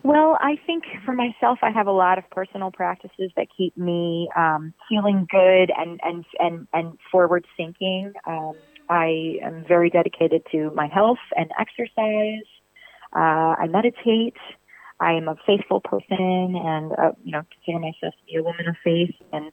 well, 0.04 0.38
I 0.42 0.56
think 0.66 0.86
for 1.06 1.14
myself, 1.14 1.60
I 1.62 1.70
have 1.72 1.88
a 1.88 1.92
lot 1.92 2.18
of 2.18 2.28
personal 2.32 2.72
practices 2.72 3.32
that 3.36 3.48
keep 3.56 3.78
me 3.78 4.30
um, 4.36 4.74
feeling 4.90 5.28
good 5.30 5.72
and 5.78 6.00
and 6.04 6.26
and 6.40 6.68
and 6.74 6.98
forward 7.12 7.46
thinking. 7.56 8.14
Um, 8.26 8.56
I 8.90 9.38
am 9.44 9.66
very 9.68 9.90
dedicated 9.90 10.44
to 10.52 10.72
my 10.74 10.88
health 10.88 11.20
and 11.36 11.52
exercise. 11.60 12.46
Uh, 13.16 13.56
I 13.60 13.68
meditate. 13.70 14.36
I 15.00 15.14
am 15.14 15.28
a 15.28 15.36
faithful 15.46 15.82
person, 15.82 16.56
and 16.56 16.92
uh, 16.94 17.12
you 17.24 17.32
know, 17.32 17.44
consider 17.52 17.80
myself 17.80 18.14
to 18.14 18.26
be 18.26 18.36
a 18.38 18.44
woman 18.44 18.68
of 18.68 18.76
faith 18.84 19.16
and 19.32 19.52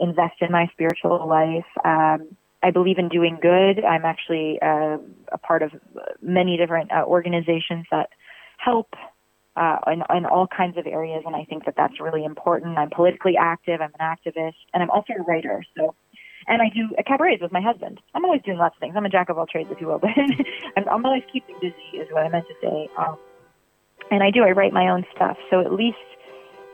invest 0.00 0.36
in 0.40 0.50
my 0.50 0.68
spiritual 0.72 1.28
life. 1.28 1.66
Um, 1.84 2.36
I 2.62 2.70
believe 2.70 2.98
in 2.98 3.08
doing 3.08 3.38
good. 3.40 3.84
I'm 3.84 4.04
actually 4.04 4.58
uh, 4.62 4.98
a 5.30 5.38
part 5.38 5.62
of 5.62 5.72
many 6.22 6.56
different 6.56 6.90
uh, 6.90 7.04
organizations 7.06 7.86
that 7.90 8.10
help 8.56 8.94
uh, 9.56 9.78
in, 9.88 10.02
in 10.16 10.24
all 10.24 10.46
kinds 10.46 10.78
of 10.78 10.86
areas, 10.86 11.22
and 11.26 11.36
I 11.36 11.44
think 11.44 11.64
that 11.66 11.74
that's 11.76 12.00
really 12.00 12.24
important. 12.24 12.78
I'm 12.78 12.90
politically 12.90 13.36
active. 13.38 13.80
I'm 13.80 13.92
an 13.98 14.16
activist, 14.16 14.54
and 14.72 14.82
I'm 14.82 14.90
also 14.90 15.12
a 15.18 15.22
writer. 15.22 15.64
So, 15.76 15.94
and 16.46 16.62
I 16.62 16.70
do 16.74 16.94
cabarets 17.06 17.42
with 17.42 17.52
my 17.52 17.60
husband. 17.60 18.00
I'm 18.14 18.24
always 18.24 18.42
doing 18.42 18.58
lots 18.58 18.76
of 18.76 18.80
things. 18.80 18.94
I'm 18.96 19.04
a 19.04 19.10
jack 19.10 19.28
of 19.28 19.38
all 19.38 19.46
trades, 19.46 19.68
if 19.70 19.80
you 19.80 19.88
will, 19.88 19.98
but 19.98 20.10
I'm, 20.76 20.88
I'm 20.88 21.04
always 21.04 21.24
keeping 21.32 21.56
busy, 21.60 21.98
is 21.98 22.08
what 22.10 22.24
I 22.24 22.28
meant 22.28 22.46
to 22.48 22.54
say. 22.62 22.88
Um, 22.96 23.18
and 24.10 24.22
I 24.22 24.30
do. 24.30 24.42
I 24.42 24.50
write 24.50 24.72
my 24.72 24.88
own 24.88 25.04
stuff. 25.14 25.36
So 25.50 25.60
at 25.60 25.72
least, 25.72 25.96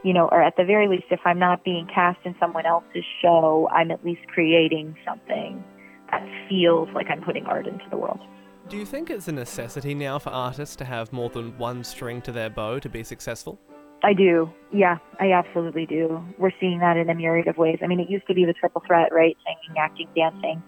you 0.02 0.12
know, 0.12 0.28
or 0.30 0.42
at 0.42 0.56
the 0.56 0.64
very 0.64 0.88
least, 0.88 1.04
if 1.10 1.20
I'm 1.24 1.38
not 1.38 1.64
being 1.64 1.86
cast 1.92 2.18
in 2.24 2.34
someone 2.38 2.66
else's 2.66 3.04
show, 3.22 3.68
I'm 3.72 3.90
at 3.90 4.04
least 4.04 4.20
creating 4.28 4.96
something 5.06 5.62
that 6.10 6.22
feels 6.48 6.88
like 6.94 7.06
I'm 7.10 7.22
putting 7.22 7.46
art 7.46 7.66
into 7.66 7.84
the 7.90 7.96
world. 7.96 8.20
Do 8.68 8.76
you 8.78 8.86
think 8.86 9.10
it's 9.10 9.28
a 9.28 9.32
necessity 9.32 9.94
now 9.94 10.18
for 10.18 10.30
artists 10.30 10.76
to 10.76 10.84
have 10.84 11.12
more 11.12 11.28
than 11.28 11.56
one 11.58 11.84
string 11.84 12.22
to 12.22 12.32
their 12.32 12.48
bow 12.48 12.78
to 12.78 12.88
be 12.88 13.02
successful? 13.02 13.58
I 14.02 14.12
do. 14.12 14.50
Yeah, 14.72 14.98
I 15.18 15.32
absolutely 15.32 15.86
do. 15.86 16.22
We're 16.38 16.52
seeing 16.60 16.78
that 16.80 16.96
in 16.96 17.08
a 17.08 17.14
myriad 17.14 17.48
of 17.48 17.56
ways. 17.56 17.78
I 17.82 17.86
mean, 17.86 18.00
it 18.00 18.10
used 18.10 18.26
to 18.26 18.34
be 18.34 18.44
the 18.44 18.52
triple 18.52 18.82
threat, 18.86 19.12
right? 19.12 19.36
Singing, 19.44 19.78
acting, 19.78 20.08
dancing. 20.14 20.62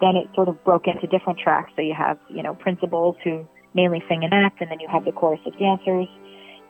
Then 0.00 0.16
it 0.16 0.28
sort 0.34 0.48
of 0.48 0.62
broke 0.64 0.86
into 0.86 1.06
different 1.06 1.38
tracks. 1.38 1.72
So 1.76 1.82
you 1.82 1.94
have, 1.96 2.18
you 2.28 2.42
know, 2.42 2.54
principals 2.54 3.16
who 3.24 3.46
mainly 3.74 4.02
sing 4.08 4.24
and 4.24 4.32
act, 4.32 4.60
and 4.60 4.70
then 4.70 4.80
you 4.80 4.88
have 4.90 5.04
the 5.04 5.12
chorus 5.12 5.40
of 5.46 5.58
dancers. 5.58 6.06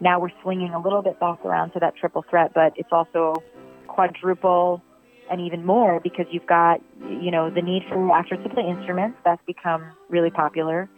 Now 0.01 0.21
we're 0.21 0.35
swinging 0.43 0.73
a 0.73 0.81
little 0.81 1.03
bit 1.03 1.21
back 1.21 1.45
around 1.45 1.73
to 1.73 1.81
that 1.81 1.97
triple 1.97 2.25
threat, 2.29 2.53
but 2.55 2.73
it's 2.77 2.89
also 2.93 3.43
quadruple 3.87 4.83
and 5.31 5.41
even 5.41 5.65
more 5.65 6.01
because 6.01 6.27
you've 6.31 6.47
got 6.47 6.81
you 7.01 7.31
know 7.31 7.51
the 7.51 7.63
need 7.63 7.83
for 7.89 8.13
actors 8.13 8.39
to 8.43 8.49
play 8.51 8.65
instruments. 8.69 9.19
That's 9.25 9.43
become 9.47 9.93
really 10.09 10.31
popular. 10.31 10.89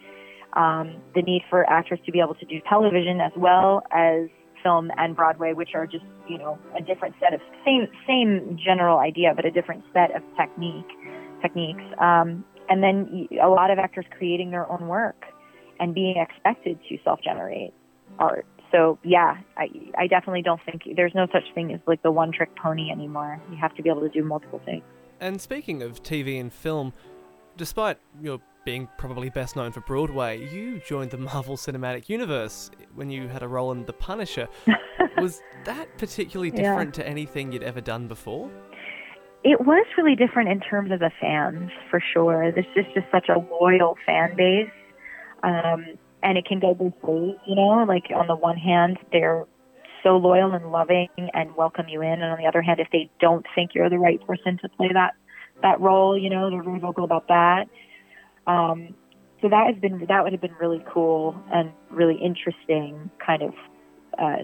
Um, 0.54 0.96
the 1.14 1.22
need 1.22 1.42
for 1.50 1.68
actors 1.68 1.98
to 2.06 2.12
be 2.12 2.20
able 2.20 2.34
to 2.36 2.46
do 2.46 2.60
television 2.68 3.20
as 3.20 3.32
well 3.36 3.82
as 3.92 4.28
film 4.62 4.90
and 4.96 5.14
broadway 5.14 5.52
which 5.52 5.70
are 5.74 5.86
just 5.86 6.04
you 6.28 6.38
know 6.38 6.58
a 6.76 6.82
different 6.82 7.14
set 7.20 7.34
of 7.34 7.40
same 7.64 7.86
same 8.06 8.58
general 8.64 8.98
idea 8.98 9.32
but 9.36 9.44
a 9.44 9.50
different 9.50 9.84
set 9.92 10.16
of 10.16 10.22
technique 10.36 10.88
techniques. 11.42 11.84
Um, 12.00 12.44
and 12.68 12.82
then 12.82 13.28
a 13.42 13.48
lot 13.48 13.70
of 13.70 13.78
actors 13.78 14.06
creating 14.16 14.50
their 14.50 14.70
own 14.70 14.88
work 14.88 15.24
and 15.80 15.94
being 15.94 16.16
expected 16.16 16.78
to 16.88 16.98
self-generate 17.04 17.72
art 18.18 18.46
so 18.72 18.98
yeah, 19.04 19.36
I 19.56 19.68
I 19.96 20.06
definitely 20.06 20.42
don't 20.42 20.60
think 20.64 20.82
there's 20.96 21.14
no 21.14 21.26
such 21.32 21.44
thing 21.54 21.72
as 21.72 21.80
like 21.86 22.02
the 22.02 22.10
one 22.10 22.32
trick 22.32 22.50
pony 22.56 22.90
anymore. 22.90 23.40
You 23.50 23.56
have 23.56 23.74
to 23.76 23.82
be 23.82 23.88
able 23.88 24.02
to 24.02 24.08
do 24.08 24.24
multiple 24.24 24.60
things. 24.64 24.82
And 25.20 25.40
speaking 25.40 25.82
of 25.82 26.02
TV 26.02 26.40
and 26.40 26.52
film, 26.52 26.92
despite 27.56 27.98
your 28.20 28.40
being 28.64 28.88
probably 28.98 29.30
best 29.30 29.56
known 29.56 29.72
for 29.72 29.80
Broadway, 29.80 30.46
you 30.52 30.80
joined 30.80 31.10
the 31.10 31.18
Marvel 31.32 31.56
Cinematic 31.56 32.08
Universe 32.08 32.70
when 32.94 33.10
you 33.10 33.28
had 33.28 33.42
a 33.42 33.48
role 33.48 33.72
in 33.72 33.84
The 33.86 33.92
Punisher. 33.92 34.48
was 35.18 35.40
that 35.64 35.96
particularly 35.96 36.50
different 36.50 36.96
yeah. 36.96 37.04
to 37.04 37.08
anything 37.08 37.52
you'd 37.52 37.62
ever 37.62 37.80
done 37.80 38.08
before? 38.08 38.50
It 39.44 39.60
was 39.60 39.86
really 39.96 40.16
different 40.16 40.48
in 40.48 40.58
terms 40.60 40.90
of 40.90 40.98
the 40.98 41.12
fans, 41.20 41.70
for 41.88 42.02
sure. 42.12 42.50
There's 42.50 42.66
just, 42.74 42.92
just 42.92 43.06
such 43.12 43.28
a 43.28 43.38
loyal 43.38 43.96
fan 44.04 44.34
base. 44.36 44.68
Um, 45.46 45.86
and 46.22 46.36
it 46.36 46.44
can 46.44 46.58
go 46.58 46.74
both 46.74 46.94
ways, 47.02 47.36
you 47.46 47.54
know, 47.54 47.84
like 47.86 48.06
on 48.14 48.26
the 48.26 48.34
one 48.34 48.56
hand, 48.56 48.98
they're 49.12 49.46
so 50.02 50.16
loyal 50.16 50.52
and 50.52 50.72
loving 50.72 51.08
and 51.34 51.54
welcome 51.56 51.88
you 51.88 52.02
in, 52.02 52.12
and 52.12 52.24
on 52.24 52.38
the 52.38 52.46
other 52.46 52.62
hand, 52.62 52.80
if 52.80 52.88
they 52.92 53.08
don't 53.20 53.46
think 53.54 53.70
you're 53.74 53.88
the 53.88 53.98
right 53.98 54.24
person 54.26 54.58
to 54.62 54.68
play 54.70 54.88
that 54.92 55.14
that 55.62 55.80
role, 55.80 56.18
you 56.18 56.28
know, 56.28 56.50
they're 56.50 56.62
very 56.62 56.80
vocal 56.80 57.04
about 57.04 57.28
that. 57.28 57.68
Um, 58.46 58.94
so 59.40 59.48
that 59.48 59.66
has 59.72 59.80
been 59.80 60.04
that 60.08 60.24
would 60.24 60.32
have 60.32 60.40
been 60.40 60.56
really 60.60 60.84
cool 60.92 61.36
and 61.52 61.70
really 61.90 62.16
interesting 62.16 63.10
kind 63.24 63.42
of 63.42 63.54
uh, 64.18 64.42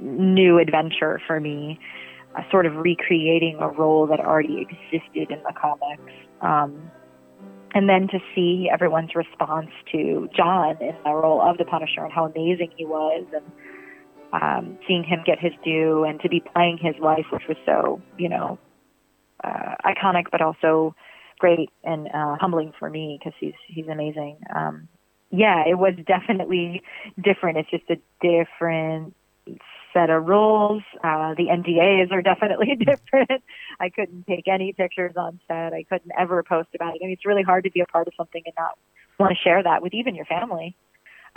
new 0.00 0.58
adventure 0.58 1.20
for 1.26 1.40
me, 1.40 1.80
uh, 2.36 2.42
sort 2.50 2.66
of 2.66 2.76
recreating 2.76 3.56
a 3.60 3.68
role 3.68 4.06
that 4.06 4.20
already 4.20 4.60
existed 4.60 5.30
in 5.30 5.42
the 5.42 5.52
comics. 5.60 6.12
Um, 6.42 6.90
and 7.74 7.88
then 7.88 8.08
to 8.08 8.18
see 8.34 8.68
everyone's 8.72 9.14
response 9.14 9.70
to 9.92 10.28
Jon 10.34 10.76
in 10.80 10.94
the 11.04 11.10
role 11.10 11.42
of 11.42 11.58
the 11.58 11.64
Punisher 11.64 12.04
and 12.04 12.12
how 12.12 12.26
amazing 12.26 12.70
he 12.76 12.86
was, 12.86 13.26
and 13.34 13.44
um, 14.32 14.78
seeing 14.86 15.04
him 15.04 15.20
get 15.26 15.38
his 15.38 15.52
due 15.64 16.04
and 16.04 16.20
to 16.20 16.28
be 16.28 16.42
playing 16.54 16.78
his 16.80 16.94
wife, 17.00 17.26
which 17.32 17.42
was 17.48 17.56
so, 17.66 18.00
you 18.16 18.28
know, 18.28 18.58
uh, 19.42 19.74
iconic, 19.84 20.24
but 20.30 20.40
also 20.40 20.94
great 21.38 21.70
and 21.82 22.08
uh, 22.08 22.36
humbling 22.40 22.72
for 22.78 22.88
me 22.88 23.18
because 23.18 23.36
he's 23.38 23.54
he's 23.66 23.88
amazing. 23.88 24.38
Um, 24.54 24.88
yeah, 25.30 25.64
it 25.66 25.76
was 25.76 25.94
definitely 26.06 26.82
different. 27.20 27.58
It's 27.58 27.70
just 27.70 27.90
a 27.90 27.96
different 28.20 29.14
set 29.94 30.10
of 30.10 30.26
rules. 30.26 30.82
Uh, 31.02 31.34
the 31.34 31.46
NDAs 31.46 32.12
are 32.12 32.20
definitely 32.20 32.76
different. 32.78 33.42
I 33.80 33.88
couldn't 33.88 34.26
take 34.26 34.46
any 34.46 34.74
pictures 34.74 35.14
on 35.16 35.40
set. 35.48 35.72
I 35.72 35.84
couldn't 35.84 36.12
ever 36.18 36.42
post 36.42 36.68
about 36.74 36.94
it. 36.94 37.00
I 37.02 37.06
mean, 37.06 37.14
it's 37.14 37.24
really 37.24 37.42
hard 37.42 37.64
to 37.64 37.70
be 37.70 37.80
a 37.80 37.86
part 37.86 38.08
of 38.08 38.14
something 38.16 38.42
and 38.44 38.54
not 38.58 38.76
want 39.18 39.34
to 39.34 39.42
share 39.42 39.62
that 39.62 39.82
with 39.82 39.94
even 39.94 40.14
your 40.14 40.26
family. 40.26 40.76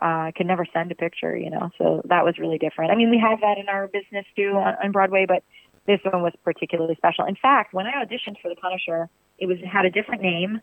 Uh, 0.01 0.29
I 0.29 0.33
could 0.35 0.45
never 0.45 0.65
send 0.73 0.91
a 0.91 0.95
picture, 0.95 1.35
you 1.35 1.49
know, 1.49 1.71
so 1.77 2.01
that 2.05 2.23
was 2.23 2.37
really 2.37 2.57
different. 2.57 2.91
I 2.91 2.95
mean, 2.95 3.09
we 3.09 3.19
have 3.19 3.41
that 3.41 3.57
in 3.57 3.67
our 3.67 3.87
business 3.87 4.25
too 4.35 4.51
on, 4.51 4.75
on 4.83 4.91
Broadway, 4.91 5.25
but 5.27 5.43
this 5.87 5.99
one 6.03 6.21
was 6.21 6.33
particularly 6.43 6.95
special. 6.95 7.25
In 7.25 7.35
fact, 7.35 7.73
when 7.73 7.87
I 7.87 8.03
auditioned 8.03 8.39
for 8.41 8.49
The 8.49 8.55
Punisher, 8.55 9.09
it 9.39 9.47
was 9.47 9.57
had 9.65 9.85
a 9.85 9.89
different 9.89 10.21
name 10.21 10.61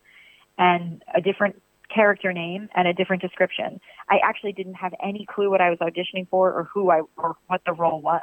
and 0.57 1.03
a 1.13 1.21
different 1.21 1.61
character 1.95 2.33
name 2.33 2.69
and 2.75 2.89
a 2.89 2.93
different 2.93 3.23
description. 3.23 3.81
I 4.09 4.19
actually 4.23 4.53
didn't 4.53 4.75
have 4.75 4.93
any 5.03 5.27
clue 5.33 5.51
what 5.51 5.61
I 5.61 5.71
was 5.71 5.79
auditioning 5.81 6.29
for 6.29 6.53
or 6.53 6.69
who 6.73 6.91
I 6.91 7.03
or 7.17 7.37
what 7.47 7.61
the 7.65 7.73
role 7.73 8.01
was. 8.01 8.23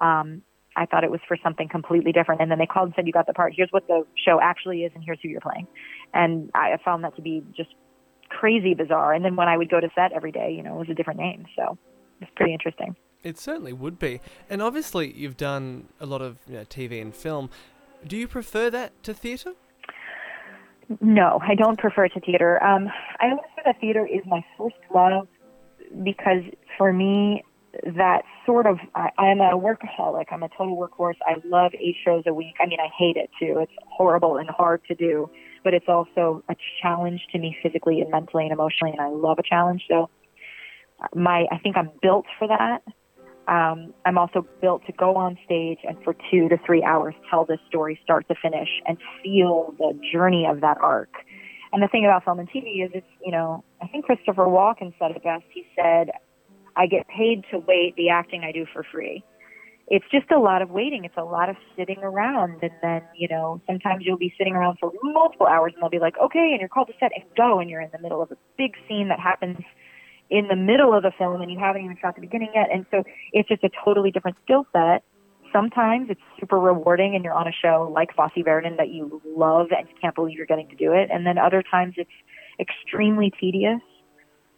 Um, 0.00 0.42
I 0.76 0.86
thought 0.86 1.04
it 1.04 1.10
was 1.10 1.20
for 1.26 1.36
something 1.42 1.68
completely 1.68 2.12
different. 2.12 2.40
And 2.40 2.50
then 2.50 2.58
they 2.58 2.66
called 2.66 2.86
and 2.86 2.94
said, 2.94 3.06
"You 3.06 3.12
got 3.12 3.26
the 3.26 3.34
part. 3.34 3.52
Here's 3.56 3.70
what 3.70 3.86
the 3.88 4.06
show 4.24 4.40
actually 4.40 4.84
is, 4.84 4.92
and 4.94 5.04
here's 5.04 5.18
who 5.22 5.28
you're 5.28 5.40
playing." 5.40 5.66
And 6.14 6.50
I 6.54 6.76
found 6.84 7.04
that 7.04 7.16
to 7.16 7.22
be 7.22 7.42
just 7.56 7.70
crazy 8.28 8.74
bizarre. 8.74 9.12
And 9.12 9.24
then 9.24 9.36
when 9.36 9.48
I 9.48 9.56
would 9.56 9.68
go 9.68 9.80
to 9.80 9.90
set 9.94 10.12
every 10.12 10.32
day, 10.32 10.52
you 10.52 10.62
know, 10.62 10.76
it 10.76 10.78
was 10.78 10.88
a 10.90 10.94
different 10.94 11.18
name. 11.18 11.46
So 11.56 11.76
it's 12.20 12.30
pretty 12.36 12.52
interesting. 12.52 12.96
It 13.22 13.38
certainly 13.38 13.72
would 13.72 13.98
be. 13.98 14.20
And 14.48 14.62
obviously, 14.62 15.12
you've 15.12 15.36
done 15.36 15.88
a 16.00 16.06
lot 16.06 16.22
of 16.22 16.38
you 16.46 16.54
know, 16.54 16.64
TV 16.64 17.02
and 17.02 17.14
film. 17.14 17.50
Do 18.06 18.16
you 18.16 18.26
prefer 18.26 18.70
that 18.70 19.02
to 19.02 19.12
theatre? 19.12 19.54
No, 21.00 21.38
I 21.46 21.54
don't 21.54 21.78
prefer 21.78 22.08
to 22.08 22.20
theater. 22.20 22.62
Um, 22.62 22.88
I 23.20 23.26
always 23.26 23.46
say 23.54 23.62
that 23.64 23.80
theater 23.80 24.06
is 24.06 24.22
my 24.26 24.44
first 24.58 24.76
love 24.92 25.28
because 26.02 26.42
for 26.76 26.92
me, 26.92 27.44
that 27.84 28.22
sort 28.44 28.66
of 28.66 28.78
I, 28.96 29.10
I'm 29.16 29.40
a 29.40 29.52
workaholic. 29.52 30.24
I'm 30.32 30.42
a 30.42 30.48
total 30.48 30.76
workhorse. 30.76 31.14
I 31.24 31.36
love 31.44 31.72
eight 31.74 31.96
shows 32.04 32.24
a 32.26 32.34
week. 32.34 32.54
I 32.60 32.66
mean, 32.66 32.80
I 32.80 32.88
hate 32.98 33.16
it 33.16 33.30
too. 33.38 33.58
It's 33.60 33.72
horrible 33.88 34.38
and 34.38 34.50
hard 34.50 34.82
to 34.88 34.94
do, 34.96 35.30
but 35.62 35.74
it's 35.74 35.88
also 35.88 36.42
a 36.48 36.56
challenge 36.82 37.20
to 37.32 37.38
me 37.38 37.56
physically 37.62 38.00
and 38.00 38.10
mentally 38.10 38.44
and 38.44 38.52
emotionally. 38.52 38.92
And 38.92 39.00
I 39.00 39.08
love 39.08 39.38
a 39.38 39.44
challenge. 39.44 39.84
So 39.88 40.10
my 41.14 41.46
I 41.52 41.58
think 41.58 41.76
I'm 41.76 41.90
built 42.02 42.26
for 42.38 42.48
that. 42.48 42.82
Um, 43.50 43.92
I'm 44.06 44.16
also 44.16 44.46
built 44.60 44.86
to 44.86 44.92
go 44.92 45.16
on 45.16 45.36
stage 45.44 45.78
and 45.82 45.98
for 46.04 46.14
two 46.30 46.48
to 46.48 46.56
three 46.64 46.84
hours 46.84 47.14
tell 47.28 47.44
this 47.44 47.58
story 47.68 47.98
start 48.04 48.28
to 48.28 48.34
finish 48.40 48.68
and 48.86 48.96
feel 49.24 49.74
the 49.76 49.98
journey 50.12 50.46
of 50.48 50.60
that 50.60 50.78
arc. 50.80 51.10
And 51.72 51.82
the 51.82 51.88
thing 51.88 52.04
about 52.04 52.24
film 52.24 52.38
and 52.38 52.48
TV 52.48 52.84
is 52.84 52.92
it's, 52.94 53.06
you 53.24 53.32
know, 53.32 53.64
I 53.82 53.88
think 53.88 54.04
Christopher 54.04 54.44
Walken 54.44 54.94
said 55.00 55.10
it 55.10 55.24
best. 55.24 55.44
He 55.52 55.66
said, 55.74 56.10
I 56.76 56.86
get 56.86 57.08
paid 57.08 57.44
to 57.50 57.58
wait 57.58 57.94
the 57.96 58.10
acting 58.10 58.42
I 58.44 58.52
do 58.52 58.66
for 58.72 58.84
free. 58.84 59.24
It's 59.88 60.04
just 60.12 60.30
a 60.30 60.38
lot 60.38 60.62
of 60.62 60.70
waiting. 60.70 61.04
It's 61.04 61.16
a 61.16 61.24
lot 61.24 61.48
of 61.48 61.56
sitting 61.76 61.98
around. 62.04 62.62
And 62.62 62.70
then, 62.80 63.02
you 63.16 63.26
know, 63.26 63.60
sometimes 63.66 64.04
you'll 64.06 64.16
be 64.16 64.32
sitting 64.38 64.54
around 64.54 64.78
for 64.78 64.92
multiple 65.02 65.48
hours 65.48 65.72
and 65.74 65.82
they'll 65.82 65.90
be 65.90 65.98
like, 65.98 66.14
okay, 66.22 66.50
and 66.52 66.60
you're 66.60 66.68
called 66.68 66.86
to 66.86 66.94
set 67.00 67.10
and 67.16 67.24
go. 67.36 67.58
And 67.58 67.68
you're 67.68 67.80
in 67.80 67.90
the 67.92 67.98
middle 67.98 68.22
of 68.22 68.30
a 68.30 68.36
big 68.56 68.74
scene 68.86 69.08
that 69.08 69.18
happens 69.18 69.58
in 70.30 70.46
the 70.46 70.56
middle 70.56 70.94
of 70.94 71.02
the 71.02 71.10
film 71.18 71.42
and 71.42 71.50
you 71.50 71.58
haven't 71.58 71.84
even 71.84 71.96
shot 72.00 72.14
the 72.14 72.20
beginning 72.20 72.50
yet. 72.54 72.68
And 72.72 72.86
so 72.90 73.02
it's 73.32 73.48
just 73.48 73.64
a 73.64 73.70
totally 73.84 74.10
different 74.10 74.36
skill 74.44 74.64
set. 74.72 75.02
Sometimes 75.52 76.08
it's 76.08 76.20
super 76.38 76.58
rewarding 76.58 77.16
and 77.16 77.24
you're 77.24 77.34
on 77.34 77.48
a 77.48 77.52
show 77.52 77.90
like 77.92 78.14
Fosse 78.14 78.40
Verdon 78.44 78.76
that 78.76 78.90
you 78.90 79.20
love 79.36 79.68
and 79.76 79.88
you 79.88 79.94
can't 80.00 80.14
believe 80.14 80.36
you're 80.36 80.46
getting 80.46 80.68
to 80.68 80.76
do 80.76 80.92
it. 80.92 81.10
And 81.12 81.26
then 81.26 81.38
other 81.38 81.62
times 81.68 81.94
it's 81.96 82.10
extremely 82.60 83.32
tedious. 83.40 83.80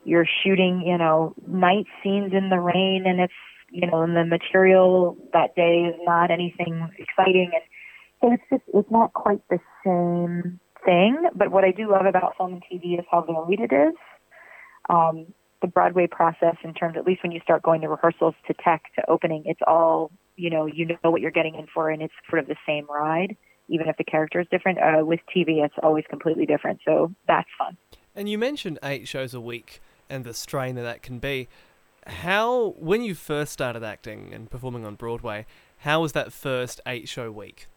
You're 0.05 0.27
shooting, 0.45 0.83
you 0.85 0.99
know, 0.99 1.35
night 1.49 1.87
scenes 2.03 2.33
in 2.35 2.51
the 2.51 2.59
rain 2.59 3.05
and 3.07 3.21
it's, 3.21 3.33
you 3.71 3.87
know, 3.87 4.03
and 4.03 4.15
the 4.15 4.27
material 4.27 5.17
that 5.33 5.55
day 5.57 5.89
is 5.89 5.95
not 6.05 6.31
anything 6.31 6.87
exciting. 6.99 7.53
And 7.55 7.63
so 8.21 8.33
it's 8.35 8.43
just, 8.51 8.77
it's 8.77 8.91
not 8.91 9.15
quite 9.15 9.41
the 9.49 9.59
same 9.87 10.61
thing. 10.85 11.17
But 11.35 11.51
what 11.51 11.65
I 11.65 11.71
do 11.71 11.91
love 11.91 12.05
about 12.05 12.37
film 12.37 12.53
and 12.53 12.63
TV 12.71 12.99
is 12.99 13.07
how 13.11 13.23
varied 13.23 13.61
it 13.61 13.73
is. 13.73 13.95
Um, 14.91 15.27
the 15.63 15.69
Broadway 15.69 16.07
process 16.07 16.57
in 16.63 16.75
terms, 16.75 16.97
at 16.97 17.07
least 17.07 17.23
when 17.23 17.33
you 17.33 17.41
start 17.43 17.63
going 17.63 17.81
to 17.81 17.89
rehearsals 17.89 18.35
to 18.47 18.55
tech 18.63 18.83
to 18.97 19.11
opening, 19.11 19.45
it's 19.47 19.61
all, 19.67 20.11
you 20.37 20.51
know, 20.51 20.67
you 20.67 20.87
know 20.87 21.11
what 21.11 21.21
you're 21.21 21.31
getting 21.31 21.55
in 21.55 21.67
for 21.73 21.89
and 21.89 22.03
it's 22.03 22.13
sort 22.29 22.41
of 22.41 22.49
the 22.49 22.57
same 22.67 22.87
ride, 22.91 23.37
even 23.69 23.89
if 23.89 23.97
the 23.97 24.05
character 24.05 24.41
is 24.41 24.47
different. 24.51 24.79
Uh, 24.79 25.05
with 25.05 25.21
TV, 25.35 25.65
it's 25.65 25.75
always 25.83 26.05
completely 26.11 26.45
different. 26.45 26.81
So 26.85 27.15
that's 27.27 27.49
fun. 27.57 27.77
And 28.15 28.29
you 28.29 28.37
mentioned 28.37 28.79
eight 28.83 29.09
shows 29.09 29.33
a 29.33 29.41
week 29.41 29.81
and 30.11 30.25
the 30.25 30.35
strain 30.35 30.75
that 30.75 30.83
that 30.83 31.03
can 31.03 31.19
be. 31.19 31.49
How, 32.07 32.75
when 32.79 33.03
you 33.03 33.15
first 33.15 33.53
started 33.53 33.85
acting 33.85 34.35
and 34.35 34.51
performing 34.51 34.85
on 34.85 34.97
Broadway, 34.97 35.47
how 35.79 36.03
was 36.03 36.13
that 36.13 36.33
first 36.33 36.81
eight 36.87 37.09
show 37.09 37.31
week? 37.31 37.69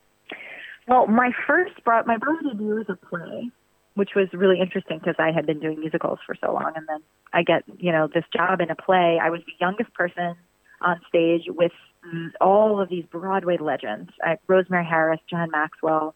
Well, 0.88 1.06
my 1.06 1.30
first, 1.46 1.72
my 1.86 2.16
Broadway 2.16 2.52
debut 2.52 2.74
was 2.74 2.86
a 2.88 2.96
play 3.06 3.50
which 3.96 4.10
was 4.14 4.28
really 4.34 4.60
interesting 4.60 4.98
because 4.98 5.16
I 5.18 5.32
had 5.32 5.46
been 5.46 5.58
doing 5.58 5.80
musicals 5.80 6.18
for 6.24 6.36
so 6.38 6.52
long. 6.52 6.72
And 6.76 6.86
then 6.86 7.00
I 7.32 7.42
get, 7.42 7.64
you 7.78 7.90
know, 7.90 8.08
this 8.12 8.24
job 8.32 8.60
in 8.60 8.70
a 8.70 8.76
play. 8.76 9.18
I 9.20 9.30
was 9.30 9.40
the 9.46 9.54
youngest 9.58 9.92
person 9.94 10.36
on 10.82 11.00
stage 11.08 11.44
with 11.48 11.72
all 12.40 12.78
of 12.78 12.90
these 12.90 13.04
Broadway 13.10 13.56
legends 13.58 14.10
uh, 14.24 14.36
Rosemary 14.46 14.84
Harris, 14.84 15.18
Jan 15.28 15.50
Maxwell, 15.50 16.14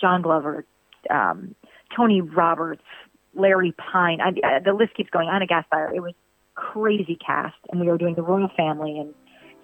John 0.00 0.22
Glover, 0.22 0.64
um, 1.10 1.56
Tony 1.94 2.20
Roberts, 2.20 2.84
Larry 3.34 3.72
Pine. 3.72 4.20
I, 4.20 4.28
uh, 4.28 4.60
the 4.64 4.72
list 4.72 4.94
keeps 4.94 5.10
going. 5.10 5.28
Ana 5.28 5.48
Gasteyer. 5.48 5.94
It 5.94 6.00
was 6.00 6.14
crazy 6.54 7.16
cast. 7.16 7.56
And 7.70 7.80
we 7.80 7.88
were 7.88 7.98
doing 7.98 8.14
the 8.14 8.22
royal 8.22 8.50
family 8.56 9.00
and 9.00 9.12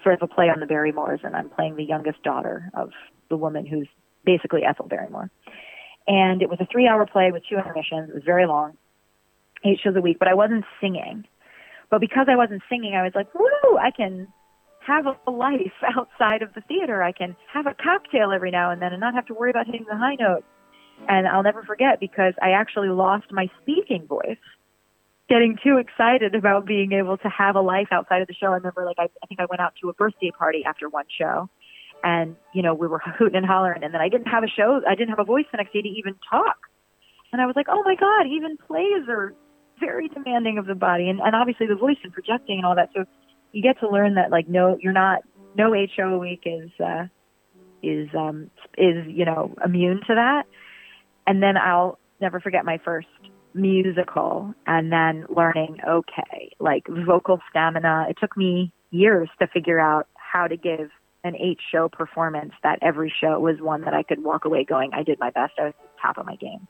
sort 0.03 0.21
of 0.21 0.29
a 0.29 0.35
play 0.35 0.47
on 0.47 0.59
the 0.59 0.67
Barrymores. 0.67 1.21
And 1.23 1.37
I'm 1.37 1.49
playing 1.49 1.77
the 1.77 1.85
youngest 1.85 2.25
daughter 2.25 2.71
of 2.75 2.91
the 3.31 3.37
woman 3.37 3.67
who's 3.67 3.89
basically 4.25 4.65
Ethel 4.65 4.89
Barrymore 4.89 5.31
and 6.07 6.43
it 6.43 6.49
was 6.49 6.59
a 6.61 6.67
three 6.67 6.87
hour 6.87 7.07
play 7.07 7.31
with 7.33 7.43
two 7.49 7.57
intermissions. 7.57 8.11
It 8.11 8.15
was 8.15 8.25
very 8.25 8.47
long, 8.47 8.77
eight 9.65 9.81
shows 9.83 9.97
a 9.97 10.01
week, 10.01 10.19
but 10.19 10.29
I 10.29 10.35
wasn't 10.35 10.65
singing. 10.81 11.25
But 11.91 12.01
because 12.01 12.27
I 12.31 12.37
wasn't 12.37 12.63
singing, 12.69 12.95
I 12.95 13.03
was 13.03 13.13
like, 13.15 13.33
woo, 13.35 13.79
I 13.79 13.91
can 13.91 14.29
have 14.87 15.07
a 15.07 15.31
life 15.31 15.73
outside 15.97 16.43
of 16.43 16.55
the 16.55 16.63
theater. 16.63 17.03
I 17.03 17.13
can 17.13 17.37
have 17.53 17.67
a 17.67 17.75
cocktail 17.75 18.33
every 18.33 18.51
now 18.51 18.71
and 18.71 18.81
then 18.81 18.93
and 18.93 19.01
not 19.01 19.15
have 19.15 19.27
to 19.27 19.35
worry 19.35 19.51
about 19.51 19.67
hitting 19.67 19.87
the 19.89 19.97
high 19.97 20.17
note. 20.19 20.45
And 21.09 21.27
I'll 21.27 21.43
never 21.43 21.63
forget 21.63 22.01
because 22.01 22.35
I 22.41 22.51
actually 22.51 22.89
lost 22.89 23.27
my 23.33 23.49
speaking 23.61 24.07
voice 24.07 24.37
getting 25.29 25.57
too 25.63 25.79
excited 25.79 26.35
about 26.35 26.67
being 26.67 26.93
able 26.93 27.17
to 27.17 27.29
have 27.29 27.57
a 27.57 27.61
life 27.61 27.89
outside 27.91 28.23
of 28.23 28.29
the 28.29 28.35
show. 28.35 28.49
I 28.49 28.57
remember 28.57 28.85
like 28.85 28.99
I, 28.99 29.09
I 29.23 29.27
think 29.27 29.41
I 29.41 29.47
went 29.47 29.61
out 29.61 29.73
to 29.83 29.89
a 29.89 29.95
birthday 29.95 30.31
party 30.31 30.63
after 30.65 30.89
one 30.89 31.07
show 31.19 31.49
and 32.03 32.37
you 32.55 32.63
know 32.63 32.75
we 32.75 32.87
were 32.87 32.99
hooting 33.19 33.37
and 33.37 33.47
hollering 33.47 33.83
and 33.83 33.95
then 33.95 34.01
i 34.01 34.09
didn't 34.09 34.27
have 34.27 34.45
a 34.45 34.49
show 34.49 34.81
i 34.89 34.95
didn't 34.95 35.11
have 35.11 35.19
a 35.19 35.25
voice 35.25 35.45
the 35.53 35.59
next 35.59 35.73
day 35.73 35.83
to 35.83 35.89
even 35.89 36.15
talk. 36.29 36.57
And 37.33 37.41
i 37.41 37.47
was 37.47 37.57
like 37.57 37.67
oh 37.69 37.83
my 37.85 37.95
god 37.95 38.27
even 38.27 38.57
plays 38.57 39.09
are 39.09 39.35
very 39.83 40.09
demanding 40.09 40.59
of 40.59 40.67
the 40.67 40.75
body. 40.75 41.09
And, 41.09 41.21
and 41.21 41.35
obviously 41.35 41.67
the 41.67 41.75
voice 41.75 41.97
and 42.03 42.13
projecting 42.13 42.59
and 42.59 42.67
all 42.67 42.77
that. 42.77 42.91
So 42.95 43.05
you 43.53 43.63
get 43.63 43.81
to 43.81 43.91
learn 43.91 44.15
that 44.15 44.31
like 44.31 44.49
no 44.49 44.79
you're 44.81 44.93
not 44.93 45.23
no 45.57 45.75
eight 45.75 45.91
show 45.95 46.09
a 46.09 46.19
week 46.19 46.43
is 46.47 46.71
uh 46.81 47.07
is 47.83 48.09
um 48.17 48.51
is 48.79 49.05
you 49.07 49.25
know 49.25 49.55
immune 49.65 50.01
to 50.07 50.15
that. 50.15 50.45
And 51.27 51.43
then 51.43 51.57
i'll 51.57 51.99
never 52.21 52.41
forget 52.41 52.65
my 52.65 52.79
first 52.85 53.09
musical 53.55 54.55
and 54.67 54.91
then 54.91 55.27
learning 55.29 55.79
okay 55.87 56.53
like 56.59 56.87
vocal 56.89 57.41
stamina. 57.51 58.07
It 58.09 58.17
took 58.21 58.37
me 58.37 58.73
years 58.91 59.29
to 59.41 59.47
figure 59.49 59.81
out 59.81 60.07
how 60.15 60.47
to 60.47 60.57
give 60.57 60.91
an 61.25 61.37
eight 61.37 61.59
show 61.71 61.89
performance 61.89 62.53
that 62.63 62.79
every 62.83 63.13
show 63.21 63.39
was 63.39 63.57
one 63.61 63.83
that 63.83 63.95
I 63.95 64.03
could 64.03 64.23
walk 64.23 64.45
away 64.45 64.65
going, 64.65 64.91
I 64.93 65.03
did 65.03 65.19
my 65.21 65.31
best. 65.31 65.55
I 65.59 65.65
was 65.67 65.75
top 66.01 66.19
of 66.19 66.27
my 66.27 66.37
game. 66.37 66.67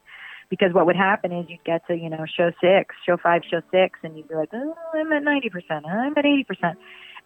Because 0.50 0.74
what 0.74 0.84
would 0.84 0.96
happen 0.96 1.32
is 1.32 1.46
you'd 1.48 1.64
get 1.64 1.86
to, 1.86 1.96
you 1.96 2.10
know, 2.10 2.26
show 2.36 2.50
six, 2.60 2.94
show 3.06 3.16
five, 3.16 3.40
show 3.50 3.62
six, 3.70 3.98
and 4.02 4.16
you'd 4.16 4.28
be 4.28 4.34
like, 4.34 4.50
oh, 4.52 4.74
I'm 4.94 5.10
at 5.12 5.22
90%, 5.22 5.86
I'm 5.86 6.12
at 6.16 6.24
80%. 6.24 6.74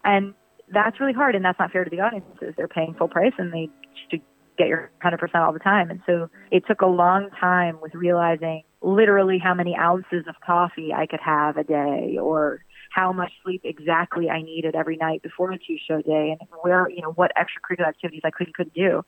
And 0.05 0.33
that's 0.73 0.99
really 0.99 1.13
hard, 1.13 1.35
and 1.35 1.43
that's 1.43 1.59
not 1.59 1.71
fair 1.71 1.83
to 1.83 1.89
the 1.89 1.99
audiences. 1.99 2.53
They're 2.55 2.69
paying 2.69 2.95
full 2.97 3.09
price, 3.09 3.33
and 3.37 3.51
they 3.53 3.69
should 4.09 4.21
get 4.57 4.67
your 4.67 4.91
100% 5.03 5.19
all 5.35 5.51
the 5.51 5.59
time. 5.59 5.89
And 5.89 6.01
so 6.05 6.29
it 6.51 6.63
took 6.67 6.81
a 6.81 6.87
long 6.87 7.29
time 7.39 7.79
with 7.81 7.93
realizing 7.93 8.63
literally 8.81 9.39
how 9.43 9.53
many 9.53 9.75
ounces 9.75 10.25
of 10.27 10.35
coffee 10.45 10.93
I 10.93 11.05
could 11.05 11.19
have 11.23 11.57
a 11.57 11.63
day 11.63 12.17
or 12.21 12.61
how 12.91 13.11
much 13.11 13.31
sleep 13.43 13.61
exactly 13.63 14.29
I 14.29 14.41
needed 14.41 14.75
every 14.75 14.97
night 14.97 15.21
before 15.21 15.51
a 15.51 15.57
two 15.57 15.77
show 15.87 16.01
day 16.01 16.35
and 16.39 16.49
where, 16.61 16.89
you 16.89 17.01
know, 17.01 17.11
what 17.11 17.31
extracurricular 17.35 17.87
activities 17.87 18.21
I 18.23 18.31
could 18.31 18.47
and 18.47 18.55
couldn't 18.55 18.73
do. 18.73 19.03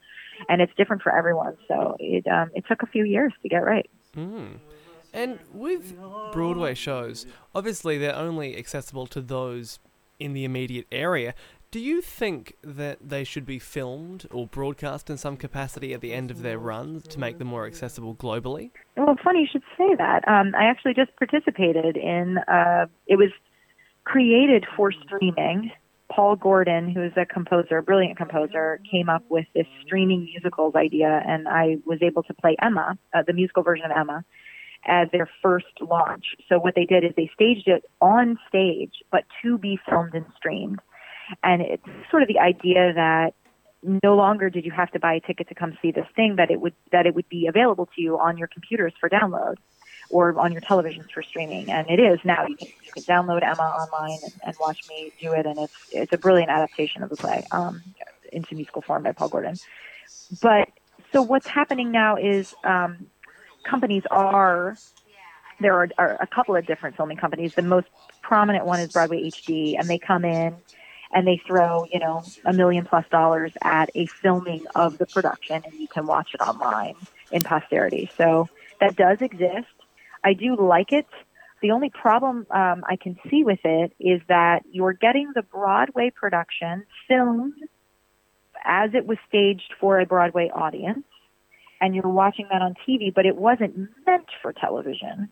And 0.48 0.62
it's 0.62 0.74
different 0.78 1.02
for 1.02 1.16
everyone. 1.16 1.58
So 1.68 1.96
it, 2.00 2.26
um, 2.28 2.50
it 2.54 2.66
took 2.68 2.84
a 2.84 2.88
few 2.88 3.06
years 3.06 3.34
to 3.44 3.50
get 3.50 3.64
right. 3.64 3.90
Mm. 4.16 4.60
And 5.14 5.40
with 5.52 5.96
Broadway 6.32 6.76
shows, 6.76 7.26
obviously 7.56 7.98
they're 7.98 8.16
only 8.16 8.58
accessible 8.58 9.08
to 9.08 9.22
those 9.22 9.80
in 10.20 10.34
the 10.34 10.46
immediate 10.46 10.86
area. 10.92 11.34
Do 11.72 11.80
you 11.80 12.02
think 12.02 12.56
that 12.64 12.98
they 13.00 13.24
should 13.24 13.46
be 13.46 13.60
filmed 13.60 14.28
or 14.32 14.48
broadcast 14.48 15.10
in 15.10 15.18
some 15.18 15.38
capacity 15.38 15.94
at 15.94 16.02
the 16.02 16.14
end 16.14 16.32
of 16.32 16.42
their 16.42 16.58
runs 16.58 17.08
to 17.10 17.20
make 17.20 17.38
them 17.38 17.48
more 17.48 17.68
accessible 17.68 18.16
globally? 18.16 18.72
Well, 18.98 19.16
funny 19.24 19.42
you 19.42 19.48
should 19.52 19.64
say 19.78 19.94
that. 19.96 20.28
Um, 20.28 20.56
I 20.58 20.64
actually 20.66 20.96
just 20.96 21.16
participated 21.18 21.96
in. 21.96 22.40
Uh, 22.48 22.88
it 23.06 23.18
was 23.18 23.30
created 24.10 24.66
for 24.76 24.92
streaming. 24.92 25.72
Paul 26.12 26.36
Gordon, 26.36 26.90
who 26.90 27.04
is 27.04 27.14
a 27.16 27.26
composer, 27.26 27.78
a 27.78 27.84
brilliant 27.84 28.18
composer, 28.18 28.82
came 28.92 29.08
up 29.08 29.24
with 29.30 29.46
this 29.54 29.68
streaming 29.86 30.24
musicals 30.24 30.74
idea, 30.76 31.22
and 31.28 31.48
I 31.48 31.78
was 31.86 32.00
able 32.02 32.24
to 32.24 32.34
play 32.34 32.56
Emma, 32.60 32.98
uh, 33.14 33.22
the 33.26 33.34
musical 33.34 33.62
version 33.62 33.86
of 33.86 33.92
Emma, 33.96 34.26
as 34.88 35.08
their 35.12 35.30
first 35.44 35.68
launch. 35.80 36.26
So 36.48 36.58
what 36.58 36.74
they 36.76 36.86
did 36.86 37.04
is 37.04 37.12
they 37.16 37.30
staged 37.36 37.68
it 37.68 37.84
on 38.02 38.40
stage, 38.48 38.94
but 39.12 39.26
to 39.44 39.60
be 39.60 39.80
filmed 39.88 40.16
and 40.16 40.26
streamed. 40.36 40.80
And 41.44 41.62
it's 41.62 41.84
sort 42.10 42.24
of 42.24 42.28
the 42.28 42.40
idea 42.40 42.92
that 42.96 43.36
no 43.84 44.16
longer 44.16 44.50
did 44.50 44.66
you 44.66 44.72
have 44.72 44.90
to 44.92 45.00
buy 45.00 45.14
a 45.14 45.20
ticket 45.20 45.48
to 45.50 45.56
come 45.56 45.78
see 45.82 45.92
this 45.92 46.08
thing 46.16 46.38
that 46.38 46.50
it 46.50 46.60
would 46.60 46.74
that 46.92 47.06
it 47.06 47.14
would 47.14 47.30
be 47.30 47.46
available 47.48 47.86
to 47.96 48.02
you 48.02 48.18
on 48.18 48.38
your 48.38 48.48
computers 48.48 48.94
for 49.00 49.10
download 49.10 49.56
or 50.10 50.38
on 50.40 50.52
your 50.52 50.62
televisions 50.62 51.10
for 51.12 51.22
streaming 51.22 51.70
and 51.72 51.90
it 51.90 52.00
is 52.00 52.20
now 52.24 52.46
you 52.48 52.56
can, 52.56 52.68
you 52.84 52.92
can 52.92 53.04
download 53.04 53.44
emma 53.44 53.62
online 53.62 54.20
and, 54.24 54.34
and 54.44 54.56
watch 54.60 54.88
me 54.90 55.12
do 55.20 55.32
it 55.34 55.46
and 55.46 55.60
it's 55.60 55.74
it's 55.92 56.14
a 56.14 56.18
brilliant 56.18 56.50
adaptation 56.50 57.04
of 57.04 57.10
the 57.10 57.16
play 57.16 57.46
um, 57.52 57.82
into 58.32 58.56
musical 58.56 58.82
form 58.82 59.04
by 59.04 59.12
paul 59.12 59.30
gordon 59.30 59.56
but 60.42 60.70
so 61.12 61.22
what's 61.22 61.48
happening 61.48 61.92
now 61.92 62.16
is 62.16 62.54
um, 62.64 63.08
companies 63.64 64.04
are 64.12 64.78
there 65.60 65.74
are, 65.74 65.90
are 65.98 66.18
a 66.22 66.28
couple 66.28 66.56
of 66.56 66.66
different 66.66 66.96
filming 66.96 67.18
companies 67.18 67.56
the 67.56 67.62
most 67.62 67.88
prominent 68.22 68.66
one 68.66 68.80
is 68.80 68.92
broadway 68.92 69.22
hd 69.24 69.76
and 69.78 69.90
they 69.90 69.98
come 69.98 70.26
in 70.26 70.56
and 71.12 71.26
they 71.26 71.42
throw, 71.46 71.86
you 71.92 72.00
know, 72.00 72.24
a 72.46 72.54
million 72.54 72.86
plus 72.86 73.06
dollars 73.10 73.54
at 73.64 73.90
a 73.96 74.06
filming 74.06 74.66
of 74.76 74.98
the 74.98 75.06
production 75.06 75.62
and 75.66 75.74
you 75.74 75.88
can 75.88 76.06
watch 76.06 76.34
it 76.34 76.42
online 76.42 76.96
in 77.32 77.42
posterity. 77.42 78.10
So 78.18 78.48
that 78.80 78.96
does 78.96 79.22
exist. 79.22 79.68
I 80.24 80.34
do 80.34 80.56
like 80.56 80.92
it. 80.92 81.08
The 81.62 81.72
only 81.72 81.90
problem 81.90 82.48
um, 82.52 82.84
I 82.88 82.96
can 82.96 83.18
see 83.30 83.44
with 83.44 83.60
it 83.64 83.94
is 84.00 84.22
that 84.30 84.64
you're 84.72 84.94
getting 84.94 85.32
the 85.36 85.42
Broadway 85.42 86.10
production 86.10 86.86
filmed 87.08 87.54
as 88.64 88.92
it 88.94 89.06
was 89.06 89.18
staged 89.28 89.74
for 89.80 90.00
a 90.00 90.06
Broadway 90.06 90.50
audience, 90.54 91.06
and 91.82 91.96
you're 91.96 92.08
watching 92.08 92.48
that 92.52 92.62
on 92.62 92.76
TV, 92.88 93.14
but 93.14 93.26
it 93.26 93.36
wasn't 93.36 93.78
meant 94.06 94.28
for 94.42 94.54
television. 94.54 95.30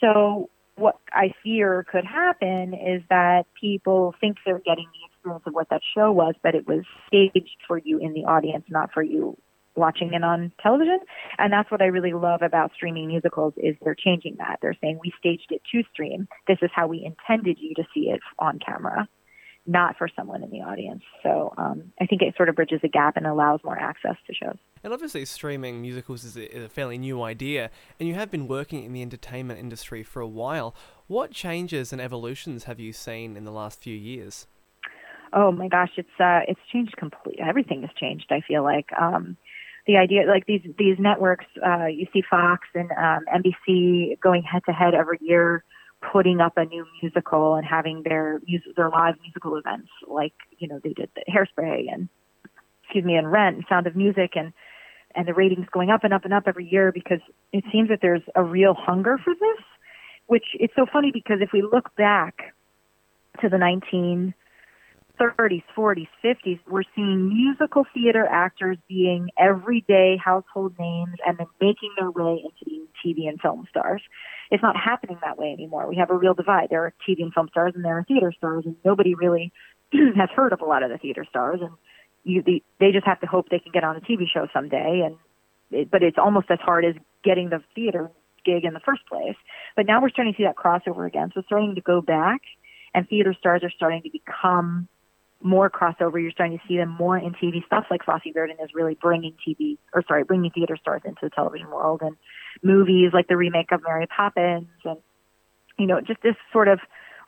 So 0.00 0.50
what 0.76 0.98
I 1.12 1.32
fear 1.42 1.86
could 1.90 2.04
happen 2.04 2.74
is 2.74 3.02
that 3.08 3.46
people 3.58 4.14
think 4.20 4.38
they're 4.44 4.58
getting 4.58 4.86
the 4.92 5.06
experience 5.06 5.44
of 5.46 5.54
what 5.54 5.68
that 5.70 5.82
show 5.94 6.12
was, 6.12 6.34
but 6.42 6.54
it 6.54 6.66
was 6.66 6.84
staged 7.06 7.56
for 7.66 7.78
you 7.78 7.98
in 7.98 8.12
the 8.12 8.24
audience, 8.24 8.64
not 8.68 8.92
for 8.92 9.02
you 9.02 9.36
watching 9.76 10.12
it 10.12 10.22
on 10.22 10.52
television. 10.62 11.00
And 11.38 11.52
that's 11.52 11.70
what 11.70 11.82
I 11.82 11.86
really 11.86 12.12
love 12.12 12.42
about 12.42 12.72
streaming 12.74 13.08
musicals 13.08 13.54
is 13.56 13.76
they're 13.82 13.96
changing 13.96 14.36
that. 14.38 14.58
They're 14.62 14.76
saying 14.80 15.00
we 15.02 15.12
staged 15.18 15.50
it 15.50 15.62
to 15.72 15.82
stream. 15.92 16.28
This 16.46 16.58
is 16.62 16.70
how 16.74 16.86
we 16.86 17.04
intended 17.04 17.58
you 17.60 17.74
to 17.74 17.84
see 17.94 18.10
it 18.10 18.20
on 18.38 18.58
camera 18.64 19.08
not 19.66 19.96
for 19.96 20.08
someone 20.14 20.42
in 20.42 20.50
the 20.50 20.58
audience. 20.58 21.02
So 21.22 21.54
um, 21.56 21.92
I 22.00 22.06
think 22.06 22.22
it 22.22 22.34
sort 22.36 22.48
of 22.48 22.56
bridges 22.56 22.80
a 22.82 22.88
gap 22.88 23.16
and 23.16 23.26
allows 23.26 23.60
more 23.64 23.78
access 23.78 24.16
to 24.26 24.34
shows. 24.34 24.58
And 24.82 24.92
obviously, 24.92 25.24
streaming 25.24 25.80
musicals 25.80 26.24
is 26.24 26.36
a, 26.36 26.54
is 26.54 26.64
a, 26.64 26.68
fairly 26.68 26.98
new 26.98 27.22
idea, 27.22 27.70
and 27.98 28.08
you 28.08 28.14
have 28.14 28.30
been 28.30 28.46
working 28.46 28.84
in 28.84 28.92
the 28.92 29.02
entertainment 29.02 29.58
industry 29.58 30.02
for 30.02 30.20
a 30.20 30.28
while. 30.28 30.74
What 31.06 31.30
changes 31.30 31.92
and 31.92 32.00
evolutions 32.00 32.64
have 32.64 32.78
you 32.78 32.92
seen 32.92 33.36
in 33.36 33.44
the 33.44 33.52
last 33.52 33.80
few 33.80 33.96
years? 33.96 34.46
Oh 35.32 35.50
my 35.50 35.68
gosh, 35.68 35.90
it's 35.96 36.20
uh, 36.20 36.40
it's 36.46 36.60
changed 36.70 36.96
completely. 36.96 37.42
Everything 37.42 37.80
has 37.82 37.90
changed. 37.98 38.26
I 38.30 38.40
feel 38.46 38.62
like. 38.62 38.90
Um, 39.00 39.36
the 39.86 39.96
idea 39.96 40.22
like 40.26 40.46
these 40.46 40.62
these 40.78 40.96
networks 40.98 41.46
uh, 41.64 41.86
you 41.86 42.06
see 42.12 42.22
Fox 42.28 42.66
and 42.74 42.90
um, 42.92 43.24
NBC 43.34 44.18
going 44.20 44.42
head 44.42 44.62
to 44.66 44.72
head 44.72 44.94
every 44.94 45.18
year 45.20 45.64
putting 46.12 46.40
up 46.40 46.54
a 46.56 46.64
new 46.64 46.86
musical 47.02 47.54
and 47.54 47.66
having 47.66 48.02
their 48.02 48.40
music, 48.46 48.76
their 48.76 48.90
live 48.90 49.14
musical 49.22 49.56
events, 49.56 49.88
like 50.06 50.34
you 50.58 50.68
know 50.68 50.80
they 50.82 50.92
did 50.92 51.10
the 51.14 51.22
Hairspray 51.30 51.92
and 51.92 52.08
excuse 52.82 53.04
me 53.04 53.16
and 53.16 53.30
Rent 53.30 53.56
and 53.56 53.64
Sound 53.68 53.86
of 53.86 53.96
Music 53.96 54.32
and 54.36 54.52
and 55.14 55.28
the 55.28 55.34
ratings 55.34 55.66
going 55.72 55.90
up 55.90 56.02
and 56.02 56.12
up 56.12 56.24
and 56.24 56.34
up 56.34 56.44
every 56.46 56.66
year 56.66 56.90
because 56.92 57.20
it 57.52 57.64
seems 57.70 57.88
that 57.88 58.00
there's 58.02 58.22
a 58.34 58.42
real 58.42 58.74
hunger 58.74 59.18
for 59.22 59.34
this. 59.34 59.64
Which 60.26 60.44
it's 60.54 60.74
so 60.74 60.86
funny 60.90 61.10
because 61.12 61.40
if 61.42 61.50
we 61.52 61.60
look 61.60 61.94
back 61.96 62.54
to 63.42 63.48
the 63.50 63.58
19 63.58 64.32
30s, 65.20 65.62
40s, 65.76 66.08
50s, 66.22 66.58
we're 66.68 66.82
seeing 66.94 67.28
musical 67.28 67.84
theater 67.94 68.26
actors 68.26 68.76
being 68.88 69.28
everyday 69.38 70.16
household 70.22 70.74
names 70.78 71.14
and 71.26 71.38
then 71.38 71.46
making 71.60 71.90
their 71.98 72.10
way 72.10 72.42
into 72.42 72.64
being 72.64 72.86
TV 73.04 73.28
and 73.28 73.40
film 73.40 73.66
stars. 73.70 74.02
It's 74.50 74.62
not 74.62 74.76
happening 74.76 75.18
that 75.22 75.38
way 75.38 75.52
anymore. 75.52 75.88
We 75.88 75.96
have 75.96 76.10
a 76.10 76.14
real 76.14 76.34
divide. 76.34 76.68
There 76.70 76.84
are 76.84 76.94
TV 77.08 77.22
and 77.22 77.32
film 77.32 77.48
stars 77.48 77.72
and 77.74 77.84
there 77.84 77.98
are 77.98 78.04
theater 78.04 78.32
stars, 78.36 78.64
and 78.66 78.76
nobody 78.84 79.14
really 79.14 79.52
has 79.92 80.30
heard 80.34 80.52
of 80.52 80.60
a 80.60 80.64
lot 80.64 80.82
of 80.82 80.90
the 80.90 80.98
theater 80.98 81.24
stars. 81.28 81.60
And 81.62 81.72
you, 82.24 82.42
the, 82.42 82.62
they 82.80 82.90
just 82.90 83.06
have 83.06 83.20
to 83.20 83.26
hope 83.26 83.48
they 83.50 83.60
can 83.60 83.72
get 83.72 83.84
on 83.84 83.96
a 83.96 84.00
TV 84.00 84.24
show 84.32 84.48
someday. 84.52 85.02
And 85.04 85.16
it, 85.70 85.90
but 85.90 86.02
it's 86.02 86.18
almost 86.18 86.50
as 86.50 86.58
hard 86.60 86.84
as 86.84 86.94
getting 87.22 87.50
the 87.50 87.62
theater 87.74 88.10
gig 88.44 88.64
in 88.64 88.74
the 88.74 88.80
first 88.80 89.06
place. 89.06 89.36
But 89.76 89.86
now 89.86 90.02
we're 90.02 90.10
starting 90.10 90.34
to 90.34 90.36
see 90.36 90.44
that 90.44 90.56
crossover 90.56 91.06
again. 91.06 91.30
So 91.32 91.40
it's 91.40 91.48
starting 91.48 91.74
to 91.74 91.80
go 91.80 92.00
back, 92.00 92.40
and 92.94 93.08
theater 93.08 93.34
stars 93.38 93.62
are 93.64 93.70
starting 93.70 94.02
to 94.02 94.10
become 94.10 94.88
more 95.44 95.70
crossover. 95.70 96.20
You're 96.20 96.32
starting 96.32 96.58
to 96.58 96.64
see 96.66 96.76
them 96.78 96.88
more 96.88 97.16
in 97.18 97.34
TV 97.34 97.64
stuff 97.66 97.84
like 97.90 98.04
Fosse 98.04 98.32
Verdon 98.32 98.56
is 98.62 98.70
really 98.74 98.96
bringing 99.00 99.34
TV 99.46 99.78
or 99.92 100.02
sorry, 100.08 100.24
bringing 100.24 100.50
theater 100.50 100.76
stars 100.80 101.02
into 101.04 101.20
the 101.22 101.30
television 101.30 101.68
world 101.68 102.00
and 102.02 102.16
movies 102.62 103.10
like 103.12 103.28
the 103.28 103.36
remake 103.36 103.70
of 103.70 103.82
Mary 103.86 104.06
Poppins 104.06 104.68
and 104.84 104.98
you 105.78 105.86
know 105.86 106.00
just 106.00 106.22
this 106.22 106.36
sort 106.52 106.68
of 106.68 106.80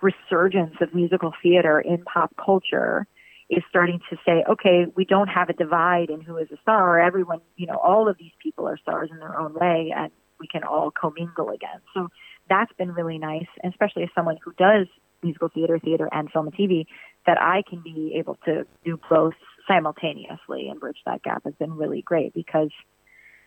resurgence 0.02 0.74
of 0.80 0.94
musical 0.94 1.32
theater 1.42 1.80
in 1.80 2.04
pop 2.04 2.34
culture 2.42 3.06
is 3.48 3.62
starting 3.68 4.00
to 4.10 4.16
say, 4.26 4.44
okay, 4.50 4.86
we 4.96 5.04
don't 5.04 5.28
have 5.28 5.48
a 5.48 5.52
divide 5.52 6.10
in 6.10 6.20
who 6.20 6.36
is 6.36 6.48
a 6.50 6.56
star. 6.62 7.00
Everyone, 7.00 7.40
you 7.56 7.66
know, 7.66 7.76
all 7.76 8.08
of 8.08 8.18
these 8.18 8.32
people 8.42 8.66
are 8.66 8.76
stars 8.76 9.08
in 9.12 9.18
their 9.18 9.38
own 9.38 9.54
way, 9.54 9.92
and 9.96 10.10
we 10.40 10.48
can 10.48 10.64
all 10.64 10.90
commingle 10.90 11.50
again. 11.50 11.80
So 11.94 12.08
that's 12.48 12.72
been 12.72 12.92
really 12.92 13.18
nice, 13.18 13.46
and 13.62 13.72
especially 13.72 14.02
as 14.02 14.08
someone 14.14 14.36
who 14.44 14.52
does 14.58 14.88
musical 15.22 15.48
theater, 15.48 15.78
theater, 15.78 16.08
and 16.12 16.30
film 16.30 16.48
and 16.48 16.56
TV, 16.56 16.86
that 17.26 17.40
I 17.40 17.62
can 17.68 17.80
be 17.82 18.16
able 18.18 18.36
to 18.44 18.66
do 18.84 18.98
both 19.10 19.34
simultaneously 19.68 20.68
and 20.68 20.78
bridge 20.78 20.98
that 21.06 21.22
gap 21.22 21.42
has 21.44 21.54
been 21.54 21.76
really 21.76 22.02
great 22.02 22.32
because 22.34 22.70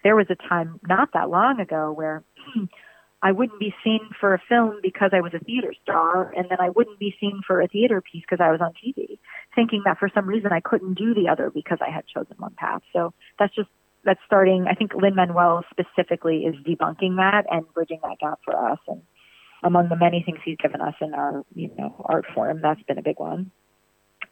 there 0.03 0.15
was 0.15 0.27
a 0.29 0.35
time 0.35 0.79
not 0.87 1.09
that 1.13 1.29
long 1.29 1.59
ago 1.59 1.91
where 1.91 2.23
I 3.21 3.33
wouldn't 3.33 3.59
be 3.59 3.73
seen 3.83 3.99
for 4.19 4.33
a 4.33 4.41
film 4.47 4.79
because 4.81 5.11
I 5.13 5.19
was 5.19 5.33
a 5.33 5.43
theater 5.43 5.73
star, 5.83 6.33
and 6.35 6.49
then 6.49 6.59
I 6.61 6.69
wouldn't 6.69 6.99
be 6.99 7.13
seen 7.19 7.41
for 7.45 7.59
a 7.59 7.67
theater 7.67 8.01
piece 8.01 8.23
because 8.29 8.41
I 8.41 8.51
was 8.51 8.61
on 8.61 8.71
TV, 8.71 9.19
thinking 9.55 9.81
that 9.85 9.99
for 9.99 10.09
some 10.13 10.25
reason 10.25 10.53
I 10.53 10.61
couldn't 10.61 10.93
do 10.93 11.13
the 11.13 11.27
other 11.29 11.49
because 11.49 11.79
I 11.85 11.91
had 11.91 12.05
chosen 12.07 12.35
one 12.37 12.53
path. 12.57 12.81
So 12.93 13.13
that's 13.37 13.53
just 13.53 13.69
that's 14.05 14.21
starting. 14.25 14.67
I 14.69 14.75
think 14.75 14.93
Lin 14.93 15.15
Manuel 15.15 15.65
specifically 15.69 16.45
is 16.45 16.55
debunking 16.65 17.17
that 17.17 17.43
and 17.51 17.65
bridging 17.73 17.99
that 18.03 18.19
gap 18.19 18.39
for 18.45 18.55
us, 18.71 18.79
and 18.87 19.01
among 19.63 19.89
the 19.89 19.97
many 19.97 20.23
things 20.25 20.39
he's 20.45 20.57
given 20.57 20.79
us 20.79 20.95
in 21.01 21.13
our 21.13 21.43
you 21.53 21.71
know 21.77 21.93
art 22.05 22.25
form, 22.33 22.61
that's 22.61 22.81
been 22.83 22.97
a 22.97 23.03
big 23.03 23.19
one. 23.19 23.51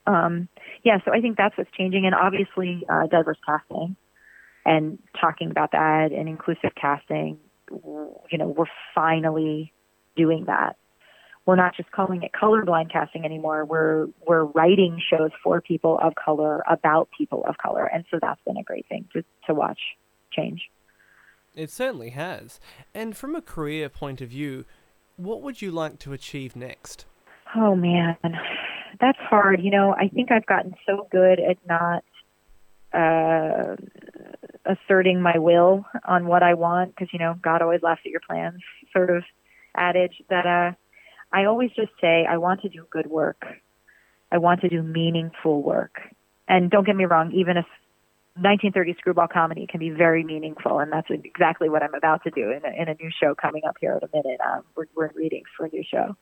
Um, 0.08 0.48
yeah, 0.84 0.98
so 1.06 1.12
I 1.14 1.22
think 1.22 1.38
that's 1.38 1.56
what's 1.58 1.70
changing, 1.78 2.06
and 2.06 2.16
obviously 2.16 2.84
uh, 2.90 3.08
diverse 3.08 3.38
casting 3.46 3.96
and 4.66 4.98
talking 5.20 5.52
about 5.52 5.74
that 5.74 6.12
and 6.12 6.28
inclusive 6.28 6.72
casting. 6.80 7.38
You 7.70 8.38
know, 8.38 8.48
we're 8.48 8.66
finally 8.96 9.74
doing 10.16 10.46
that. 10.48 10.78
We're 11.46 11.58
not 11.58 11.76
just 11.76 11.92
calling 11.92 12.24
it 12.24 12.32
colorblind 12.32 12.92
casting 12.92 13.26
anymore. 13.26 13.66
We're 13.66 14.08
we're 14.26 14.44
writing 14.44 15.02
shows 15.10 15.32
for 15.44 15.62
people 15.62 16.00
of 16.02 16.14
color 16.16 16.64
about 16.70 17.10
people 17.18 17.44
of 17.48 17.58
color, 17.58 17.86
and 17.86 18.06
so 18.10 18.20
that's 18.22 18.42
been 18.46 18.58
a 18.58 18.64
great 18.64 18.86
thing 18.88 19.08
to 19.14 19.24
to 19.48 19.54
watch 19.54 19.80
change. 20.32 20.70
It 21.56 21.72
certainly 21.72 22.12
has. 22.12 22.60
And 22.94 23.16
from 23.16 23.36
a 23.36 23.42
career 23.42 23.90
point 23.90 24.22
of 24.22 24.30
view, 24.30 24.66
what 25.16 25.42
would 25.42 25.62
you 25.62 25.72
like 25.72 26.00
to 26.00 26.14
achieve 26.14 26.56
next? 26.56 27.06
Oh 27.56 27.76
man, 27.76 28.18
that's 29.00 29.18
hard. 29.20 29.62
You 29.62 29.72
know, 29.72 29.94
I 29.94 30.08
think 30.08 30.32
I've 30.32 30.46
gotten 30.46 30.76
so 30.86 31.08
good 31.12 31.40
at 31.40 31.58
not 31.68 32.04
uh, 32.94 33.76
asserting 34.66 35.22
my 35.22 35.38
will 35.38 35.86
on 36.06 36.28
what 36.28 36.44
I 36.44 36.54
want 36.54 36.96
because 36.96 37.10
you 37.12 37.20
know 37.20 37.36
God 37.42 37.62
always 37.62 37.82
laughs 37.82 38.02
at 38.06 38.12
your 38.12 38.22
plans. 38.28 38.62
Sort 38.94 39.10
of 39.10 39.24
adage 39.76 40.22
that 40.30 40.46
uh, 40.46 40.76
I 41.32 41.46
always 41.46 41.72
just 41.76 41.92
say 42.02 42.26
I 42.30 42.38
want 42.38 42.62
to 42.62 42.70
do 42.70 42.86
good 42.90 43.08
work. 43.08 43.44
I 44.32 44.38
want 44.40 44.62
to 44.62 44.70
do 44.70 44.82
meaningful 44.82 45.62
work. 45.62 46.00
And 46.48 46.70
don't 46.72 46.86
get 46.86 46.96
me 46.96 47.06
wrong, 47.06 47.32
even 47.34 47.58
if 47.58 47.66
1930s 48.40 48.98
screwball 48.98 49.28
comedy 49.28 49.68
can 49.68 49.80
be 49.80 49.90
very 49.90 50.24
meaningful, 50.24 50.80
and 50.80 50.92
that's 50.92 51.08
exactly 51.10 51.70
what 51.70 51.84
I'm 51.84 51.94
about 51.94 52.24
to 52.24 52.32
do 52.32 52.52
in 52.52 52.62
a, 52.64 52.82
in 52.82 52.88
a 52.88 52.96
new 53.02 53.10
show 53.22 53.36
coming 53.36 53.64
up 53.68 53.76
here 53.80 53.94
in 53.94 54.08
a 54.08 54.16
minute. 54.16 54.40
Um, 54.46 54.64
we're, 54.76 54.86
we're 54.96 55.06
in 55.08 55.16
readings 55.16 55.48
for 55.58 55.66
a 55.66 55.70
new 55.70 55.84
show. 55.90 56.16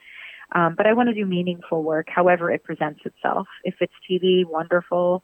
Um, 0.51 0.75
but 0.75 0.85
I 0.85 0.93
want 0.93 1.09
to 1.09 1.15
do 1.15 1.25
meaningful 1.25 1.83
work, 1.83 2.07
however 2.09 2.51
it 2.51 2.63
presents 2.63 3.01
itself. 3.05 3.47
If 3.63 3.75
it's 3.79 3.93
TV, 4.09 4.45
wonderful. 4.45 5.23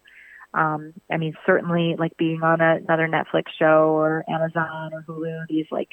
Um, 0.54 0.94
I 1.10 1.18
mean, 1.18 1.36
certainly 1.46 1.96
like 1.98 2.18
being 2.18 2.44
on 2.44 2.60
a, 2.60 2.76
another 2.78 3.08
Netflix 3.08 3.46
show 3.58 3.96
or 3.96 4.26
Amazon 4.28 4.92
or 4.94 5.04
Hulu, 5.08 5.48
these 5.48 5.68
like 5.72 5.90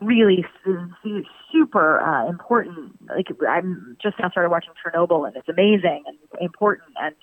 really 0.00 0.44
su- 0.64 1.24
super 1.50 2.00
uh, 2.00 2.28
important. 2.28 2.96
Like 3.08 3.26
I'm 3.48 3.96
just 4.00 4.16
now 4.18 4.30
started 4.30 4.50
watching 4.50 4.72
Chernobyl, 4.84 5.26
and 5.26 5.36
it's 5.36 5.48
amazing 5.48 6.04
and 6.06 6.16
important. 6.40 6.90
And 7.00 7.14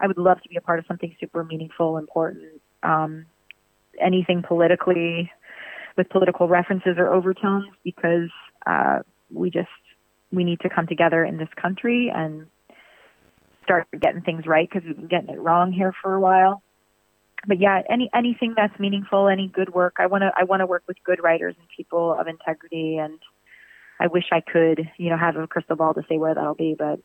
I 0.00 0.06
would 0.06 0.18
love 0.18 0.42
to 0.42 0.48
be 0.48 0.56
a 0.56 0.60
part 0.60 0.78
of 0.78 0.86
something 0.86 1.14
super 1.20 1.44
meaningful, 1.44 1.98
important. 1.98 2.60
Um, 2.82 3.26
anything 4.00 4.42
politically 4.42 5.30
with 5.96 6.08
political 6.08 6.48
references 6.48 6.96
or 6.96 7.12
overtones, 7.12 7.68
because 7.84 8.30
uh, 8.66 9.00
we 9.32 9.50
just 9.50 9.68
we 10.32 10.44
need 10.44 10.60
to 10.60 10.68
come 10.68 10.86
together 10.86 11.24
in 11.24 11.36
this 11.36 11.48
country 11.60 12.10
and 12.14 12.46
start 13.64 13.86
getting 13.98 14.22
things 14.22 14.46
right 14.46 14.68
because 14.68 14.86
we've 14.86 14.96
been 14.96 15.08
getting 15.08 15.30
it 15.30 15.40
wrong 15.40 15.72
here 15.72 15.94
for 16.02 16.14
a 16.14 16.20
while 16.20 16.62
but 17.46 17.60
yeah, 17.60 17.82
any 17.88 18.10
anything 18.14 18.54
that's 18.56 18.78
meaningful, 18.78 19.28
any 19.28 19.48
good 19.48 19.72
work. 19.72 19.96
I 19.98 20.06
want 20.06 20.22
to 20.22 20.30
I 20.36 20.44
want 20.44 20.60
to 20.60 20.66
work 20.66 20.82
with 20.86 20.96
good 21.04 21.22
writers 21.22 21.54
and 21.58 21.66
people 21.74 22.14
of 22.18 22.26
integrity, 22.26 22.98
and 22.98 23.18
I 23.98 24.08
wish 24.08 24.24
I 24.32 24.40
could, 24.40 24.90
you 24.98 25.10
know, 25.10 25.16
have 25.16 25.36
a 25.36 25.46
crystal 25.46 25.76
ball 25.76 25.94
to 25.94 26.02
say 26.08 26.18
where 26.18 26.34
that'll 26.34 26.54
be. 26.54 26.74
But 26.78 27.00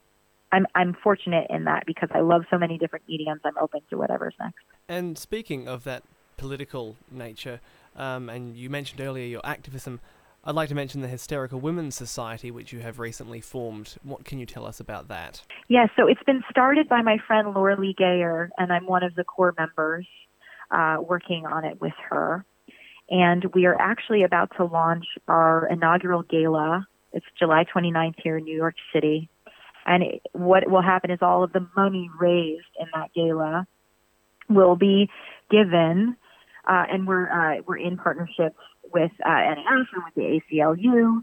I'm 0.51 0.67
I'm 0.75 0.95
fortunate 1.01 1.47
in 1.49 1.65
that 1.65 1.85
because 1.85 2.09
I 2.13 2.19
love 2.19 2.43
so 2.49 2.57
many 2.57 2.77
different 2.77 3.05
mediums. 3.07 3.41
I'm 3.45 3.57
open 3.59 3.81
to 3.89 3.97
whatever's 3.97 4.35
next. 4.39 4.59
And 4.89 5.17
speaking 5.17 5.67
of 5.67 5.83
that 5.85 6.03
political 6.37 6.97
nature, 7.09 7.61
um, 7.95 8.29
and 8.29 8.57
you 8.57 8.69
mentioned 8.69 8.99
earlier 9.01 9.25
your 9.25 9.45
activism. 9.45 10.01
I'd 10.47 10.53
like 10.53 10.69
to 10.69 10.75
mention 10.75 11.01
the 11.01 11.07
Hysterical 11.07 11.59
Womxn's 11.59 11.95
Society, 11.95 12.51
which 12.51 12.71
you 12.71 12.79
have 12.81 12.99
recently 12.99 13.41
formed. 13.41 13.95
What 14.03 14.25
can 14.25 14.37
you 14.37 14.45
tell 14.45 14.67
us 14.67 14.79
about 14.79 15.07
that? 15.07 15.41
Yeah, 15.69 15.87
so 15.97 16.07
it's 16.07 16.21
been 16.23 16.43
started 16.51 16.87
by 16.87 17.01
my 17.01 17.17
friend 17.25 17.51
Laura 17.55 17.79
Lee 17.79 17.95
Gayer, 17.97 18.51
and 18.59 18.71
I'm 18.71 18.85
one 18.85 19.01
of 19.01 19.15
the 19.15 19.23
core 19.23 19.55
members 19.57 20.05
uh, 20.69 20.97
working 21.01 21.47
on 21.47 21.65
it 21.65 21.81
with 21.81 21.93
her. 22.09 22.45
And 23.09 23.43
we 23.55 23.65
are 23.65 23.75
actually 23.79 24.21
about 24.21 24.51
to 24.57 24.65
launch 24.65 25.05
our 25.27 25.67
inaugural 25.67 26.21
gala. 26.21 26.87
It's 27.11 27.25
July 27.39 27.65
29th 27.75 28.15
here 28.23 28.37
in 28.37 28.43
New 28.43 28.55
York 28.55 28.75
City. 28.93 29.29
And 29.87 30.03
it, 30.03 30.21
what 30.33 30.69
will 30.69 30.83
happen 30.83 31.09
is 31.09 31.19
all 31.23 31.43
of 31.43 31.53
the 31.53 31.67
money 31.75 32.07
raised 32.19 32.65
in 32.79 32.87
that 32.93 33.11
gala 33.15 33.65
will 34.47 34.75
be 34.75 35.09
given, 35.49 36.15
uh, 36.67 36.83
and 36.91 37.07
we're 37.07 37.29
uh, 37.29 37.61
we're 37.65 37.77
in 37.77 37.97
partnerships 37.97 38.57
with 38.95 39.11
uh, 39.23 39.29
NAF 39.29 39.85
and 39.93 40.03
with 40.05 40.15
the 40.15 40.41
ACLU. 40.55 41.21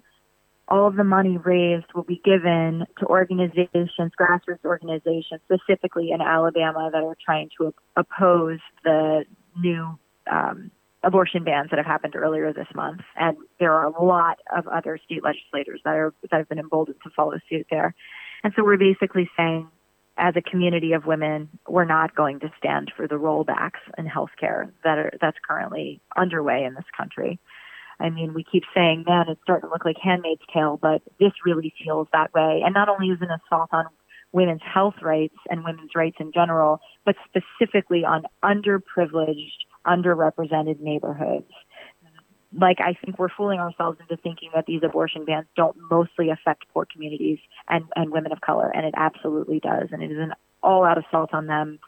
All 0.69 0.87
of 0.87 0.95
the 0.95 1.05
money 1.05 1.39
raised 1.39 1.87
will 1.95 2.05
be 2.05 2.21
given 2.25 2.87
to 3.01 3.07
organizations, 3.07 4.13
grassroots 4.21 4.65
organizations, 4.65 5.41
specifically 5.45 6.13
in 6.13 6.21
Alabama, 6.21 6.91
that 6.93 7.03
are 7.03 7.17
trying 7.25 7.51
to 7.59 7.75
oppose 7.97 8.61
the 8.85 9.25
new 9.59 9.99
um, 10.31 10.71
abortion 11.03 11.45
bans 11.45 11.71
that 11.71 11.79
have 11.79 11.87
happened 11.87 12.15
earlier 12.15 12.53
this 12.53 12.69
month, 12.75 13.01
and 13.17 13.37
there 13.59 13.73
are 13.73 13.87
a 13.87 14.05
lot 14.05 14.39
of 14.57 14.69
other 14.69 14.99
state 15.05 15.25
legislators 15.25 15.81
that 15.85 15.95
are 15.95 16.15
that 16.31 16.37
have 16.39 16.49
been 16.49 16.59
emboldened 16.59 16.99
to 17.03 17.11
follow 17.11 17.35
suit 17.49 17.67
there. 17.71 17.95
And 18.45 18.53
so 18.57 18.65
we're 18.65 18.77
basically 18.77 19.29
saying, 19.37 19.69
as 20.17 20.35
a 20.37 20.43
community 20.43 20.93
of 20.93 21.07
women, 21.07 21.49
we're 21.69 21.85
not 21.85 22.15
going 22.15 22.41
to 22.41 22.53
stand 22.59 22.93
for 22.97 23.09
the 23.09 23.17
rollbacks 23.17 23.83
in 23.99 24.07
healthcare 24.07 24.71
that 24.85 24.99
are 24.99 25.13
that's 25.21 25.39
currently 25.47 26.01
underway 26.17 26.65
in 26.65 26.75
this 26.75 26.85
country. 26.97 27.41
I 28.03 28.11
mean, 28.11 28.35
we 28.35 28.45
keep 28.45 28.65
saying, 28.75 29.05
man, 29.07 29.27
it's 29.29 29.41
starting 29.45 29.69
to 29.69 29.73
look 29.73 29.85
like 29.85 29.97
Handmaid's 30.03 30.43
Tale, 30.53 30.79
but 30.83 31.03
this 31.21 31.33
really 31.47 31.73
feels 31.83 32.09
that 32.13 32.35
way. 32.35 32.63
And 32.65 32.75
not 32.75 32.89
only 32.89 33.09
is 33.09 33.19
it 33.23 33.29
an 33.29 33.39
assault 33.47 33.69
on 33.73 33.87
women's 34.33 34.63
health 34.63 34.97
rights 35.03 35.37
and 35.49 35.63
women's 35.63 35.95
rights 35.95 36.17
in 36.19 36.33
general, 36.33 36.81
but 37.05 37.15
specifically 37.29 38.05
on 38.05 38.25
underprivileged, 38.43 39.53
underrepresented 39.87 40.81
neighborhoods. 40.81 41.51
Like, 42.55 42.79
I 42.81 42.95
think 43.03 43.19
we're 43.19 43.31
fooling 43.31 43.61
ourselves 43.61 43.99
into 44.01 44.21
thinking 44.21 44.51
that 44.55 44.67
these 44.67 44.83
abortion 44.83 45.25
bans 45.25 45.47
don't 45.57 45.77
mostly 45.91 46.31
affect 46.31 46.65
poor 46.75 46.87
communities 46.91 47.39
and, 47.69 47.85
and 47.97 48.11
women 48.11 48.33
of 48.33 48.41
color, 48.41 48.71
and 48.75 48.85
it 48.85 48.95
absolutely 48.97 49.61
does. 49.61 49.89
And 49.91 50.03
it 50.03 50.11
is 50.11 50.19
an 50.19 50.35
all 50.63 50.85
out 50.85 50.99
assault 50.99 51.33
on 51.33 51.47
them. 51.47 51.79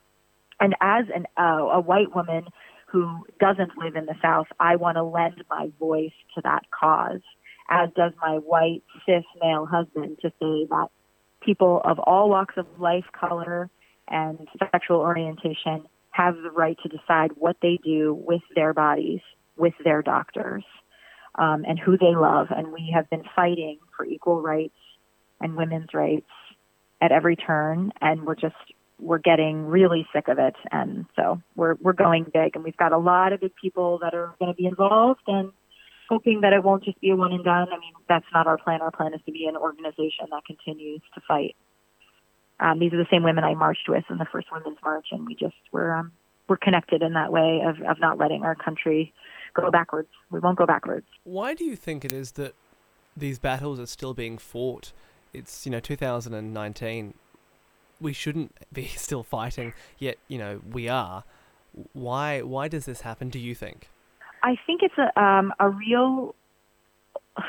And 0.61 0.75
as 0.81 1.07
an, 1.15 1.27
uh, 1.37 1.67
a 1.73 1.81
white 1.81 2.15
woman 2.15 2.47
who 2.95 3.27
doesn't 3.41 3.77
live 3.77 3.97
in 3.97 4.07
the 4.07 4.15
South, 4.23 4.47
I 4.61 4.77
want 4.77 4.99
to 4.99 5.03
lend 5.03 5.43
my 5.51 5.73
voice 5.81 6.13
to 6.37 6.41
that 6.43 6.63
cause, 6.71 7.23
as 7.69 7.89
does 7.97 8.13
my 8.23 8.37
white 8.37 8.85
cis 9.05 9.25
male 9.43 9.67
husband, 9.67 10.19
to 10.23 10.29
say 10.29 10.67
that 10.71 10.87
people 11.41 11.83
of 11.85 11.99
all 11.99 12.31
walks 12.31 12.55
of 12.57 12.67
life, 12.79 13.07
color, 13.13 13.69
and 14.07 14.47
sexual 14.71 14.99
orientation 14.99 15.87
have 16.11 16.37
the 16.37 16.53
right 16.53 16.79
to 16.85 16.89
decide 16.89 17.33
what 17.35 17.57
they 17.61 17.81
do 17.83 18.15
with 18.15 18.43
their 18.55 18.73
bodies, 18.73 19.21
with 19.57 19.75
their 19.83 20.01
doctors, 20.01 20.63
um, 21.35 21.65
and 21.67 21.81
who 21.81 21.99
they 21.99 22.15
love. 22.15 22.47
And 22.51 22.69
we 22.69 22.93
have 22.95 23.11
been 23.11 23.25
fighting 23.35 23.81
for 23.97 24.07
equal 24.07 24.41
rights 24.41 24.79
and 25.41 25.57
women's 25.57 25.93
rights 25.93 26.31
at 27.01 27.11
every 27.11 27.35
turn, 27.35 27.93
and 28.01 28.25
we're 28.25 28.37
just 28.37 28.55
we're 29.01 29.19
getting 29.19 29.67
really 29.67 30.07
sick 30.13 30.29
of 30.29 30.39
it. 30.39 30.55
And 30.71 31.07
so 31.17 31.41
we're 31.57 31.75
we're 31.81 31.93
going 31.93 32.25
big, 32.25 32.55
and 32.55 32.65
we've 32.65 32.77
got 32.77 32.93
a 32.93 32.99
lot 32.99 33.33
of 33.33 33.41
big 33.41 33.55
people 33.61 33.99
that 34.03 34.15
are 34.15 34.35
going 34.39 34.53
to 34.53 34.57
be 34.57 34.67
involved, 34.67 35.23
and 35.27 35.53
hoping 36.09 36.43
that 36.43 36.53
it 36.53 36.63
won't 36.63 36.85
just 36.85 37.01
be 37.01 37.11
a 37.11 37.17
one 37.17 37.33
and 37.33 37.45
done. 37.45 37.69
I 37.69 37.79
mean, 37.79 37.93
that's 38.09 38.27
not 38.33 38.47
our 38.47 38.59
plan. 38.59 38.83
Our 38.83 38.91
plan 38.91 39.15
is 39.15 39.21
to 39.27 39.33
be 39.33 39.47
an 39.47 39.57
organization 39.57 40.27
that 40.31 40.45
continues 40.47 41.01
to 41.15 41.21
fight. 41.27 41.57
Um, 42.61 42.79
these 42.79 42.93
are 42.93 42.99
the 42.99 43.07
same 43.11 43.25
women 43.25 43.45
I 43.45 43.55
marched 43.55 43.89
with 43.89 44.05
in 44.11 44.19
the 44.19 44.27
first 44.31 44.49
Women's 44.53 44.79
March, 44.85 45.07
and 45.11 45.27
we 45.27 45.35
just 45.35 45.57
we're 45.73 45.93
um, 45.93 46.13
we're 46.49 46.57
connected 46.57 47.03
in 47.03 47.15
that 47.15 47.33
way 47.33 47.63
of 47.67 47.81
of 47.83 47.99
not 48.01 48.19
letting 48.19 48.43
our 48.45 48.55
country 48.55 49.13
go 49.55 49.71
backwards. 49.71 50.09
We 50.31 50.41
won't 50.41 50.59
go 50.59 50.67
backwards. 50.67 51.07
Why 51.25 51.55
do 51.55 51.65
you 51.65 51.77
think 51.77 52.05
it 52.05 52.13
is 52.13 52.33
that 52.33 52.55
these 53.17 53.39
battles 53.39 53.81
are 53.81 53.87
still 53.87 54.15
being 54.15 54.39
fought? 54.39 54.93
It's 55.33 55.67
you 55.67 55.73
know 55.73 55.81
2019. 55.81 57.15
We 58.05 58.13
shouldn't 58.13 58.55
be 58.73 58.85
still 58.97 59.23
fighting, 59.23 59.73
yet 59.99 60.19
you 60.29 60.39
know 60.39 60.61
we 60.71 60.89
are. 60.89 61.25
Why 61.95 62.43
why 62.43 62.69
does 62.69 62.85
this 62.85 63.01
happen? 63.01 63.31
Do 63.31 63.39
you 63.39 63.55
think? 63.55 63.89
I 64.43 64.57
think 64.67 64.83
it's 64.83 64.99
a 64.99 65.21
um, 65.21 65.53
a 65.59 65.71
real. 65.71 66.35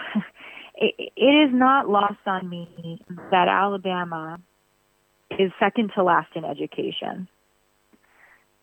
it, 0.76 1.12
it 1.18 1.22
is 1.22 1.54
not 1.54 1.90
lost 1.90 2.26
on 2.26 2.50
me 2.50 3.02
that 3.32 3.48
Alabama 3.50 4.40
is 5.30 5.52
second 5.60 5.92
to 5.96 6.04
last 6.04 6.30
in 6.36 6.46
education, 6.46 7.28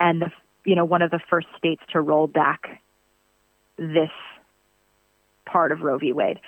and 0.00 0.22
the 0.22 0.32
you 0.64 0.74
know 0.74 0.86
one 0.86 1.02
of 1.02 1.10
the 1.10 1.20
first 1.28 1.46
states 1.58 1.82
to 1.92 2.00
roll 2.00 2.26
back 2.26 2.80
this 3.76 4.10
part 5.44 5.72
of 5.72 5.80
Roe 5.80 5.98
v. 5.98 6.12
Wade. 6.12 6.40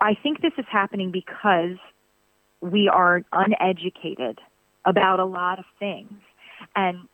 I 0.00 0.14
think 0.22 0.40
this 0.40 0.52
is 0.56 0.66
happening 0.70 1.10
because 1.10 1.76
we 2.60 2.88
are 2.92 3.22
uneducated 3.32 4.40
about 4.84 5.20
a 5.20 5.24
lot 5.24 5.58
of 5.58 5.64
things, 5.78 6.12
and 6.74 7.08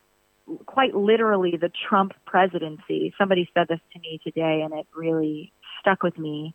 quite 0.66 0.94
literally 0.94 1.57
the 1.61 1.70
Trump 1.88 2.12
presidency. 2.26 3.14
Somebody 3.18 3.48
said 3.54 3.66
this 3.68 3.80
to 3.92 3.98
me 4.00 4.20
today 4.22 4.62
and 4.62 4.74
it 4.74 4.87
really 4.94 5.52
stuck 5.80 6.02
with 6.02 6.18
me. 6.18 6.54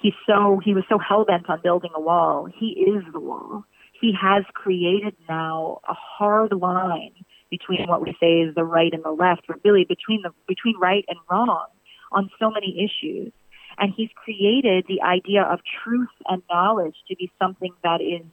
He's 0.00 0.14
so 0.26 0.60
he 0.64 0.74
was 0.74 0.84
so 0.88 0.98
hell 0.98 1.24
bent 1.24 1.48
on 1.48 1.60
building 1.62 1.90
a 1.94 2.00
wall. 2.00 2.48
He 2.54 2.68
is 2.68 3.04
the 3.12 3.20
wall. 3.20 3.64
He 4.00 4.14
has 4.20 4.44
created 4.54 5.14
now 5.28 5.80
a 5.88 5.94
hard 5.94 6.52
line 6.52 7.12
between 7.50 7.86
what 7.86 8.00
we 8.00 8.16
say 8.20 8.40
is 8.40 8.54
the 8.54 8.64
right 8.64 8.92
and 8.92 9.04
the 9.04 9.10
left, 9.10 9.42
but 9.46 9.58
really 9.64 9.84
between 9.84 10.22
the 10.22 10.30
between 10.46 10.78
right 10.78 11.04
and 11.08 11.18
wrong 11.30 11.66
on 12.12 12.30
so 12.38 12.50
many 12.50 12.84
issues. 12.84 13.32
And 13.80 13.92
he's 13.96 14.10
created 14.14 14.84
the 14.88 15.02
idea 15.02 15.42
of 15.42 15.60
truth 15.82 16.08
and 16.28 16.42
knowledge 16.50 16.96
to 17.08 17.16
be 17.16 17.32
something 17.38 17.72
that 17.82 18.00
is 18.02 18.26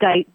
di- 0.00 0.26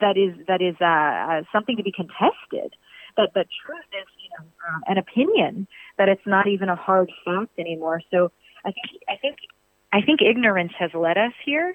that 0.00 0.16
is 0.16 0.34
that 0.46 0.60
is 0.60 0.76
uh, 0.80 0.84
uh, 0.84 1.42
something 1.52 1.76
to 1.76 1.82
be 1.82 1.92
contested. 1.92 2.74
But 3.16 3.34
the 3.34 3.44
truth 3.64 3.84
is, 3.92 4.06
you 4.22 4.30
know, 4.38 4.46
um, 4.68 4.82
an 4.86 4.98
opinion 4.98 5.66
that 5.98 6.08
it's 6.08 6.26
not 6.26 6.48
even 6.48 6.68
a 6.68 6.76
hard 6.76 7.10
fact 7.24 7.58
anymore. 7.58 8.00
So 8.10 8.32
I 8.64 8.72
think 8.72 9.02
I 9.08 9.16
think 9.16 9.36
I 9.92 10.02
think 10.02 10.20
ignorance 10.22 10.72
has 10.78 10.90
led 10.94 11.18
us 11.18 11.32
here. 11.44 11.74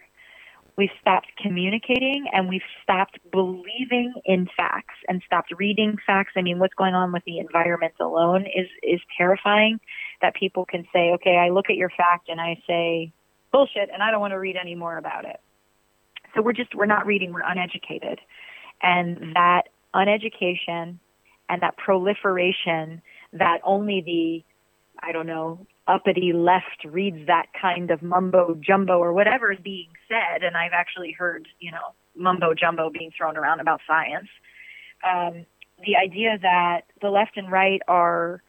We've 0.77 0.89
stopped 0.99 1.27
communicating 1.41 2.25
and 2.33 2.49
we've 2.49 2.61
stopped 2.83 3.17
believing 3.31 4.13
in 4.25 4.47
facts 4.57 4.95
and 5.07 5.21
stopped 5.25 5.53
reading 5.57 5.97
facts. 6.05 6.33
I 6.35 6.41
mean, 6.41 6.59
what's 6.59 6.73
going 6.73 6.93
on 6.93 7.13
with 7.13 7.23
the 7.25 7.39
environment 7.39 7.93
alone 7.99 8.45
is 8.45 8.67
is 8.83 8.99
terrifying. 9.17 9.79
That 10.21 10.35
people 10.35 10.65
can 10.65 10.85
say, 10.93 11.11
okay, 11.11 11.37
I 11.37 11.49
look 11.49 11.69
at 11.69 11.75
your 11.75 11.89
fact 11.89 12.29
and 12.29 12.39
I 12.39 12.61
say 12.67 13.11
bullshit, 13.51 13.89
and 13.93 14.01
I 14.01 14.11
don't 14.11 14.19
want 14.19 14.31
to 14.31 14.39
read 14.39 14.55
any 14.59 14.75
more 14.75 14.97
about 14.97 15.25
it. 15.25 15.39
So 16.33 16.41
we're 16.41 16.53
just 16.53 16.75
we're 16.75 16.85
not 16.85 17.05
reading, 17.05 17.33
we're 17.33 17.41
uneducated. 17.41 18.19
And 18.81 19.35
that 19.35 19.63
uneducation 19.93 20.99
and 21.47 21.61
that 21.61 21.77
proliferation 21.77 23.01
that 23.33 23.59
only 23.63 24.01
the 24.05 24.43
I 25.01 25.11
don't 25.11 25.27
know, 25.27 25.65
uppity 25.87 26.31
left 26.33 26.85
reads 26.85 27.27
that 27.27 27.47
kind 27.59 27.91
of 27.91 28.01
mumbo 28.01 28.57
jumbo 28.59 28.97
or 28.97 29.13
whatever 29.13 29.51
is 29.51 29.59
being 29.63 29.89
said, 30.07 30.43
and 30.43 30.55
I've 30.55 30.71
actually 30.73 31.11
heard, 31.11 31.47
you 31.59 31.71
know, 31.71 31.93
mumbo 32.15 32.53
jumbo 32.53 32.89
being 32.89 33.11
thrown 33.15 33.37
around 33.37 33.59
about 33.59 33.81
science. 33.85 34.29
Um, 35.03 35.45
the 35.85 35.97
idea 35.97 36.37
that 36.41 36.81
the 37.01 37.09
left 37.09 37.37
and 37.37 37.51
right 37.51 37.81
are 37.87 38.41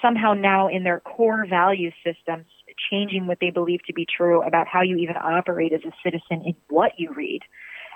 somehow 0.00 0.34
now 0.34 0.68
in 0.68 0.84
their 0.84 1.00
core 1.00 1.46
value 1.48 1.90
systems 2.04 2.46
changing 2.90 3.26
what 3.26 3.38
they 3.40 3.50
believe 3.50 3.80
to 3.86 3.92
be 3.92 4.06
true 4.06 4.42
about 4.42 4.66
how 4.66 4.82
you 4.82 4.96
even 4.96 5.16
operate 5.16 5.72
as 5.72 5.82
a 5.84 5.92
citizen 6.02 6.42
in 6.46 6.54
what 6.68 6.92
you 6.96 7.12
read. 7.14 7.40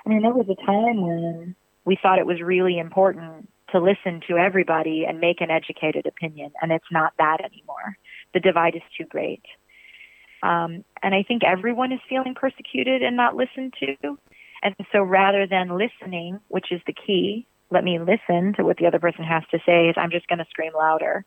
I 0.05 0.09
mean, 0.09 0.21
there 0.21 0.33
was 0.33 0.47
a 0.49 0.65
time 0.65 1.01
when 1.01 1.55
we 1.85 1.97
thought 2.01 2.19
it 2.19 2.25
was 2.25 2.41
really 2.41 2.77
important 2.77 3.49
to 3.71 3.79
listen 3.79 4.21
to 4.29 4.37
everybody 4.37 5.05
and 5.07 5.19
make 5.19 5.41
an 5.41 5.51
educated 5.51 6.05
opinion, 6.05 6.51
and 6.61 6.71
it's 6.71 6.91
not 6.91 7.13
that 7.17 7.39
anymore. 7.43 7.97
The 8.33 8.39
divide 8.39 8.75
is 8.75 8.81
too 8.97 9.05
great. 9.05 9.43
Um, 10.43 10.85
and 11.01 11.15
I 11.15 11.23
think 11.27 11.43
everyone 11.43 11.91
is 11.91 11.99
feeling 12.07 12.35
persecuted 12.35 13.01
and 13.01 13.17
not 13.17 13.35
listened 13.35 13.73
to. 13.79 14.17
And 14.63 14.75
so 14.91 15.01
rather 15.01 15.47
than 15.47 15.77
listening, 15.77 16.39
which 16.47 16.71
is 16.71 16.81
the 16.85 16.93
key, 16.93 17.47
let 17.69 17.83
me 17.83 17.99
listen 17.99 18.53
to 18.55 18.63
what 18.63 18.77
the 18.77 18.85
other 18.85 18.99
person 18.99 19.25
has 19.25 19.43
to 19.51 19.59
say, 19.65 19.89
is 19.89 19.95
I'm 19.97 20.11
just 20.11 20.27
going 20.27 20.39
to 20.39 20.45
scream 20.49 20.71
louder. 20.77 21.25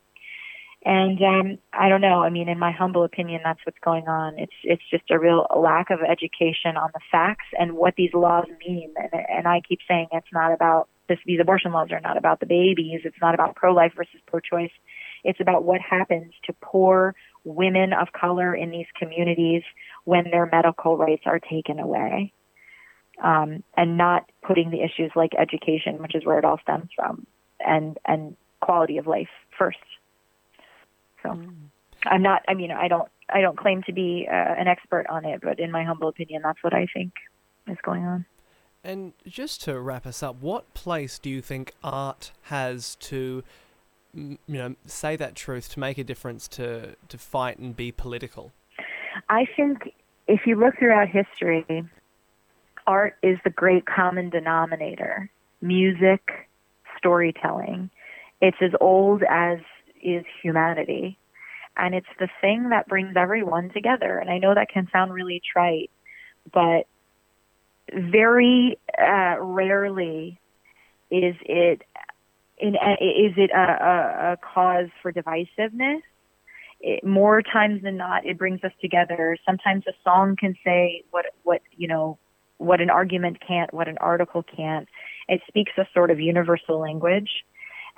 And 0.83 1.21
um, 1.23 1.59
I 1.75 1.90
don't 1.90 2.01
know. 2.01 2.23
I 2.23 2.31
mean, 2.31 2.49
in 2.49 2.59
my 2.59 2.73
humble 2.73 3.05
opinion, 3.05 3.43
that's 3.45 3.61
what's 3.64 3.79
going 3.85 4.09
on. 4.09 4.38
It's 4.38 4.53
it's 4.64 4.83
just 4.90 5.11
a 5.11 5.19
real 5.19 5.47
lack 5.55 5.90
of 5.90 5.99
education 6.01 6.77
on 6.77 6.88
the 6.95 7.01
facts 7.12 7.45
and 7.59 7.75
what 7.75 7.95
these 7.97 8.14
laws 8.14 8.47
mean. 8.66 8.95
And, 8.97 9.11
and 9.29 9.49
I 9.49 9.61
keep 9.69 9.81
saying 9.87 10.09
it's 10.12 10.33
not 10.33 10.55
about 10.55 10.88
this. 11.07 11.19
These 11.27 11.40
abortion 11.40 11.73
laws 11.73 11.88
are 11.93 12.01
not 12.01 12.16
about 12.16 12.40
the 12.40 12.47
babies. 12.47 13.03
It's 13.05 13.21
not 13.21 13.35
about 13.35 13.57
pro-life 13.57 13.93
versus 13.95 14.21
pro-choice. 14.27 14.71
It's 15.23 15.40
about 15.40 15.64
what 15.64 15.83
happens 15.83 16.33
to 16.47 16.55
poor 16.62 17.14
women 17.45 17.93
of 17.93 18.09
color 18.19 18.55
in 18.55 18.71
these 18.71 18.87
communities 18.99 19.62
when 20.05 20.31
their 20.31 20.47
medical 20.47 20.97
rights 20.97 21.25
are 21.27 21.38
taken 21.38 21.79
away 21.79 22.33
um, 23.23 23.62
and 23.77 23.97
not 23.97 24.31
putting 24.43 24.71
the 24.71 24.83
issues 24.83 25.12
like 25.14 25.33
education, 25.38 26.01
which 26.01 26.14
is 26.14 26.25
where 26.25 26.38
it 26.38 26.45
all 26.45 26.59
stems 26.62 26.88
from, 26.97 27.27
and 27.61 27.99
and 28.07 28.37
quality 28.61 28.99
of 28.99 29.07
life 29.07 29.29
first. 29.59 29.79
So, 31.22 31.30
mm. 31.30 31.54
I'm 32.06 32.22
not. 32.22 32.42
I 32.48 32.54
mean, 32.54 32.70
I 32.70 32.88
don't. 32.88 33.09
I 33.33 33.40
don't 33.40 33.56
claim 33.56 33.83
to 33.85 33.92
be 33.92 34.26
uh, 34.30 34.35
an 34.35 34.66
expert 34.66 35.06
on 35.09 35.24
it, 35.24 35.40
but 35.42 35.61
in 35.61 35.70
my 35.70 35.85
humble 35.85 36.09
opinion, 36.09 36.42
that's 36.42 36.62
what 36.62 36.74
I 36.74 36.87
think 36.92 37.12
is 37.68 37.78
going 37.83 38.04
on. 38.04 38.26
And 38.83 39.12
just 39.26 39.62
to 39.64 39.78
wrap 39.78 40.06
us 40.06 40.22
up, 40.22 40.40
what 40.40 40.72
place 40.74 41.18
do 41.18 41.28
you 41.28 41.42
think 41.42 41.74
art 41.85 42.33
has 42.44 42.96
to, 42.96 43.44
you 44.14 44.38
know, 44.48 44.74
say 44.87 45.16
that 45.16 45.35
truth, 45.35 45.68
to 45.74 45.80
make 45.80 45.98
a 45.98 46.04
difference, 46.04 46.48
to 46.48 46.96
to 47.09 47.18
fight 47.18 47.59
and 47.59 47.76
be 47.76 47.92
political? 47.92 48.52
I 49.28 49.46
think 49.56 49.92
if 50.26 50.46
you 50.46 50.56
look 50.56 50.78
throughout 50.78 51.09
history, 51.09 51.85
art 52.87 53.16
is 53.22 53.38
the 53.44 53.50
great 53.50 53.85
common 53.85 54.30
denominator. 54.30 55.30
Music, 55.61 56.48
storytelling. 56.96 57.90
It's 58.40 58.56
as 58.62 58.72
old 58.80 59.22
as 59.28 59.59
is 60.03 60.25
humanity. 60.43 61.19
And 61.77 61.95
it's 61.95 62.07
the 62.19 62.29
thing 62.41 62.71
that 62.71 62.89
brings 62.89 63.17
everyone 63.17 63.71
together. 63.71 64.19
And 64.19 64.29
I 64.29 64.39
know 64.39 64.55
that 64.55 64.69
can 64.69 64.89
sound 64.93 65.13
really 65.13 65.41
trite, 65.53 65.91
but 66.53 66.87
very 67.93 68.79
uh, 68.99 69.37
rarely 69.41 70.39
is 71.11 71.35
it 71.43 71.83
in 72.59 72.75
is 72.75 73.35
it 73.37 73.51
a, 73.51 73.59
a, 73.59 74.33
a 74.33 74.37
cause 74.37 74.89
for 75.03 75.13
divisiveness. 75.13 76.03
It, 76.83 77.05
more 77.05 77.43
times 77.43 77.83
than 77.83 77.97
not, 77.97 78.25
it 78.25 78.39
brings 78.39 78.63
us 78.65 78.73
together. 78.81 79.37
Sometimes 79.45 79.85
a 79.87 79.93
song 80.05 80.37
can 80.39 80.55
say 80.65 81.05
what 81.11 81.27
what 81.43 81.63
you 81.77 81.89
know 81.89 82.19
what 82.59 82.81
an 82.81 82.91
argument 82.91 83.39
can't, 83.47 83.73
what 83.73 83.89
an 83.89 83.97
article 83.99 84.43
can't. 84.43 84.87
It 85.29 85.41
speaks 85.49 85.73
a 85.79 85.87
sort 85.95 86.11
of 86.11 86.21
universal 86.21 86.79
language. 86.79 87.31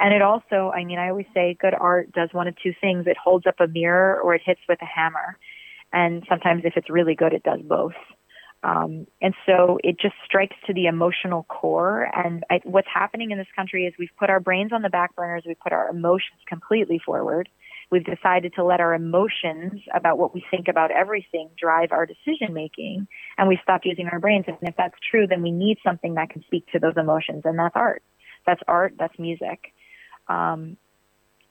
And 0.02 0.12
it 0.12 0.20
also, 0.20 0.72
I 0.74 0.84
mean, 0.84 0.98
I 0.98 1.10
always 1.10 1.26
say 1.32 1.56
good 1.60 1.74
art 1.78 2.10
does 2.10 2.28
one 2.32 2.48
of 2.48 2.56
two 2.60 2.74
things. 2.80 3.06
It 3.06 3.16
holds 3.16 3.46
up 3.46 3.60
a 3.60 3.68
mirror 3.68 4.20
or 4.20 4.34
it 4.34 4.42
hits 4.44 4.60
with 4.68 4.82
a 4.82 4.84
hammer. 4.84 5.38
And 5.92 6.24
sometimes 6.28 6.62
if 6.64 6.72
it's 6.76 6.90
really 6.90 7.14
good, 7.14 7.32
it 7.32 7.44
does 7.44 7.60
both. 7.62 7.92
Um, 8.64 9.06
and 9.20 9.32
so 9.46 9.78
it 9.84 10.00
just 10.00 10.14
strikes 10.24 10.56
to 10.66 10.74
the 10.74 10.86
emotional 10.86 11.44
core. 11.44 12.08
And 12.16 12.42
I, 12.50 12.60
what's 12.64 12.88
happening 12.92 13.30
in 13.30 13.38
this 13.38 13.46
country 13.54 13.86
is 13.86 13.94
we've 13.96 14.08
put 14.18 14.28
our 14.28 14.40
brains 14.40 14.72
on 14.72 14.82
the 14.82 14.90
back 14.90 15.14
burners, 15.14 15.44
we 15.46 15.54
put 15.54 15.72
our 15.72 15.88
emotions 15.88 16.40
completely 16.48 17.00
forward. 17.04 17.48
We've 17.92 18.04
decided 18.04 18.54
to 18.54 18.64
let 18.64 18.80
our 18.80 18.94
emotions 18.94 19.82
about 19.94 20.18
what 20.18 20.34
we 20.34 20.44
think 20.50 20.66
about 20.66 20.90
everything 20.90 21.50
drive 21.60 21.92
our 21.92 22.06
decision 22.06 22.54
making, 22.54 23.06
and 23.36 23.48
we 23.48 23.58
stopped 23.62 23.84
using 23.84 24.08
our 24.10 24.18
brains. 24.18 24.46
And 24.48 24.56
if 24.62 24.74
that's 24.76 24.96
true, 25.10 25.26
then 25.28 25.42
we 25.42 25.52
need 25.52 25.76
something 25.84 26.14
that 26.14 26.30
can 26.30 26.42
speak 26.44 26.66
to 26.72 26.78
those 26.80 26.96
emotions, 26.96 27.42
and 27.44 27.58
that's 27.58 27.76
art. 27.76 28.02
That's 28.46 28.62
art. 28.66 28.94
That's 28.98 29.16
music. 29.18 29.72
Um, 30.28 30.76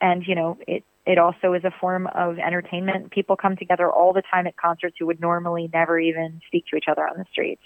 and 0.00 0.24
you 0.26 0.34
know, 0.34 0.58
it 0.66 0.84
it 1.04 1.18
also 1.18 1.52
is 1.52 1.64
a 1.64 1.72
form 1.80 2.06
of 2.14 2.38
entertainment. 2.38 3.10
People 3.10 3.36
come 3.36 3.56
together 3.56 3.90
all 3.90 4.12
the 4.12 4.22
time 4.30 4.46
at 4.46 4.56
concerts 4.56 4.96
who 4.98 5.06
would 5.06 5.20
normally 5.20 5.68
never 5.72 5.98
even 5.98 6.40
speak 6.46 6.64
to 6.70 6.76
each 6.76 6.84
other 6.88 7.06
on 7.08 7.18
the 7.18 7.24
streets. 7.30 7.62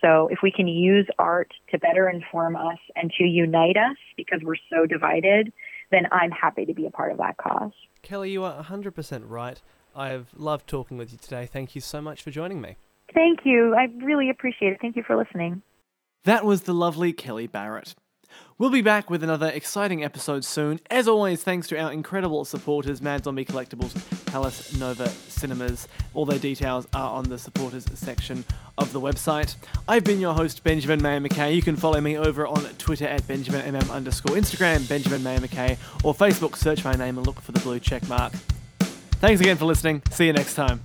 So 0.00 0.28
if 0.30 0.38
we 0.42 0.52
can 0.52 0.68
use 0.68 1.08
art 1.18 1.52
to 1.70 1.78
better 1.78 2.08
inform 2.08 2.54
us 2.54 2.78
and 2.94 3.10
to 3.18 3.24
unite 3.24 3.76
us 3.76 3.96
because 4.16 4.40
we're 4.44 4.56
so 4.70 4.86
divided, 4.86 5.52
then 5.90 6.02
I'm 6.12 6.30
happy 6.30 6.66
to 6.66 6.74
be 6.74 6.86
a 6.86 6.90
part 6.90 7.10
of 7.10 7.18
that 7.18 7.36
cause. 7.36 7.72
Kelli, 8.04 8.30
you 8.30 8.44
are 8.44 8.62
100% 8.62 9.22
right. 9.26 9.60
I've 9.96 10.28
loved 10.36 10.68
talking 10.68 10.98
with 10.98 11.10
you 11.10 11.18
today. 11.18 11.46
Thank 11.46 11.74
you 11.74 11.80
so 11.80 12.00
much 12.00 12.22
for 12.22 12.30
joining 12.30 12.60
me. 12.60 12.76
Thank 13.12 13.40
you. 13.44 13.74
I 13.74 13.88
really 14.04 14.30
appreciate 14.30 14.72
it. 14.72 14.78
Thank 14.80 14.94
you 14.94 15.02
for 15.04 15.16
listening. 15.16 15.62
That 16.24 16.44
was 16.44 16.62
the 16.62 16.74
lovely 16.74 17.12
Kelli 17.12 17.50
Barrett. 17.50 17.94
We'll 18.60 18.70
be 18.70 18.82
back 18.82 19.08
with 19.08 19.22
another 19.22 19.50
exciting 19.50 20.02
episode 20.02 20.44
soon. 20.44 20.80
As 20.90 21.06
always, 21.06 21.44
thanks 21.44 21.68
to 21.68 21.78
our 21.80 21.92
incredible 21.92 22.44
supporters, 22.44 23.00
Mad 23.00 23.22
Zombie 23.22 23.44
Collectables, 23.44 23.94
Palace 24.26 24.76
Nova 24.76 25.08
Cinemas. 25.08 25.86
All 26.12 26.26
their 26.26 26.40
details 26.40 26.88
are 26.92 27.12
on 27.12 27.28
the 27.28 27.38
supporters 27.38 27.86
section 27.94 28.44
of 28.76 28.92
the 28.92 29.00
website. 29.00 29.54
I've 29.86 30.02
been 30.02 30.18
your 30.18 30.34
host, 30.34 30.64
Benjamin 30.64 31.00
Maio 31.00 31.22
Mackay. 31.22 31.54
You 31.54 31.62
can 31.62 31.76
follow 31.76 32.00
me 32.00 32.18
over 32.18 32.48
on 32.48 32.64
Twitter 32.78 33.06
at 33.06 33.22
BenjaminMM 33.28 33.92
underscore 33.92 34.34
Instagram, 34.34 34.88
Benjamin 34.88 35.20
Maio 35.20 35.40
Mackay, 35.40 35.78
or 36.02 36.12
Facebook, 36.12 36.56
search 36.56 36.84
my 36.84 36.94
name 36.94 37.16
and 37.16 37.24
look 37.28 37.40
for 37.40 37.52
the 37.52 37.60
blue 37.60 37.78
check 37.78 38.08
mark. 38.08 38.32
Thanks 39.20 39.40
again 39.40 39.56
for 39.56 39.66
listening. 39.66 40.02
See 40.10 40.26
you 40.26 40.32
next 40.32 40.56
time. 40.56 40.84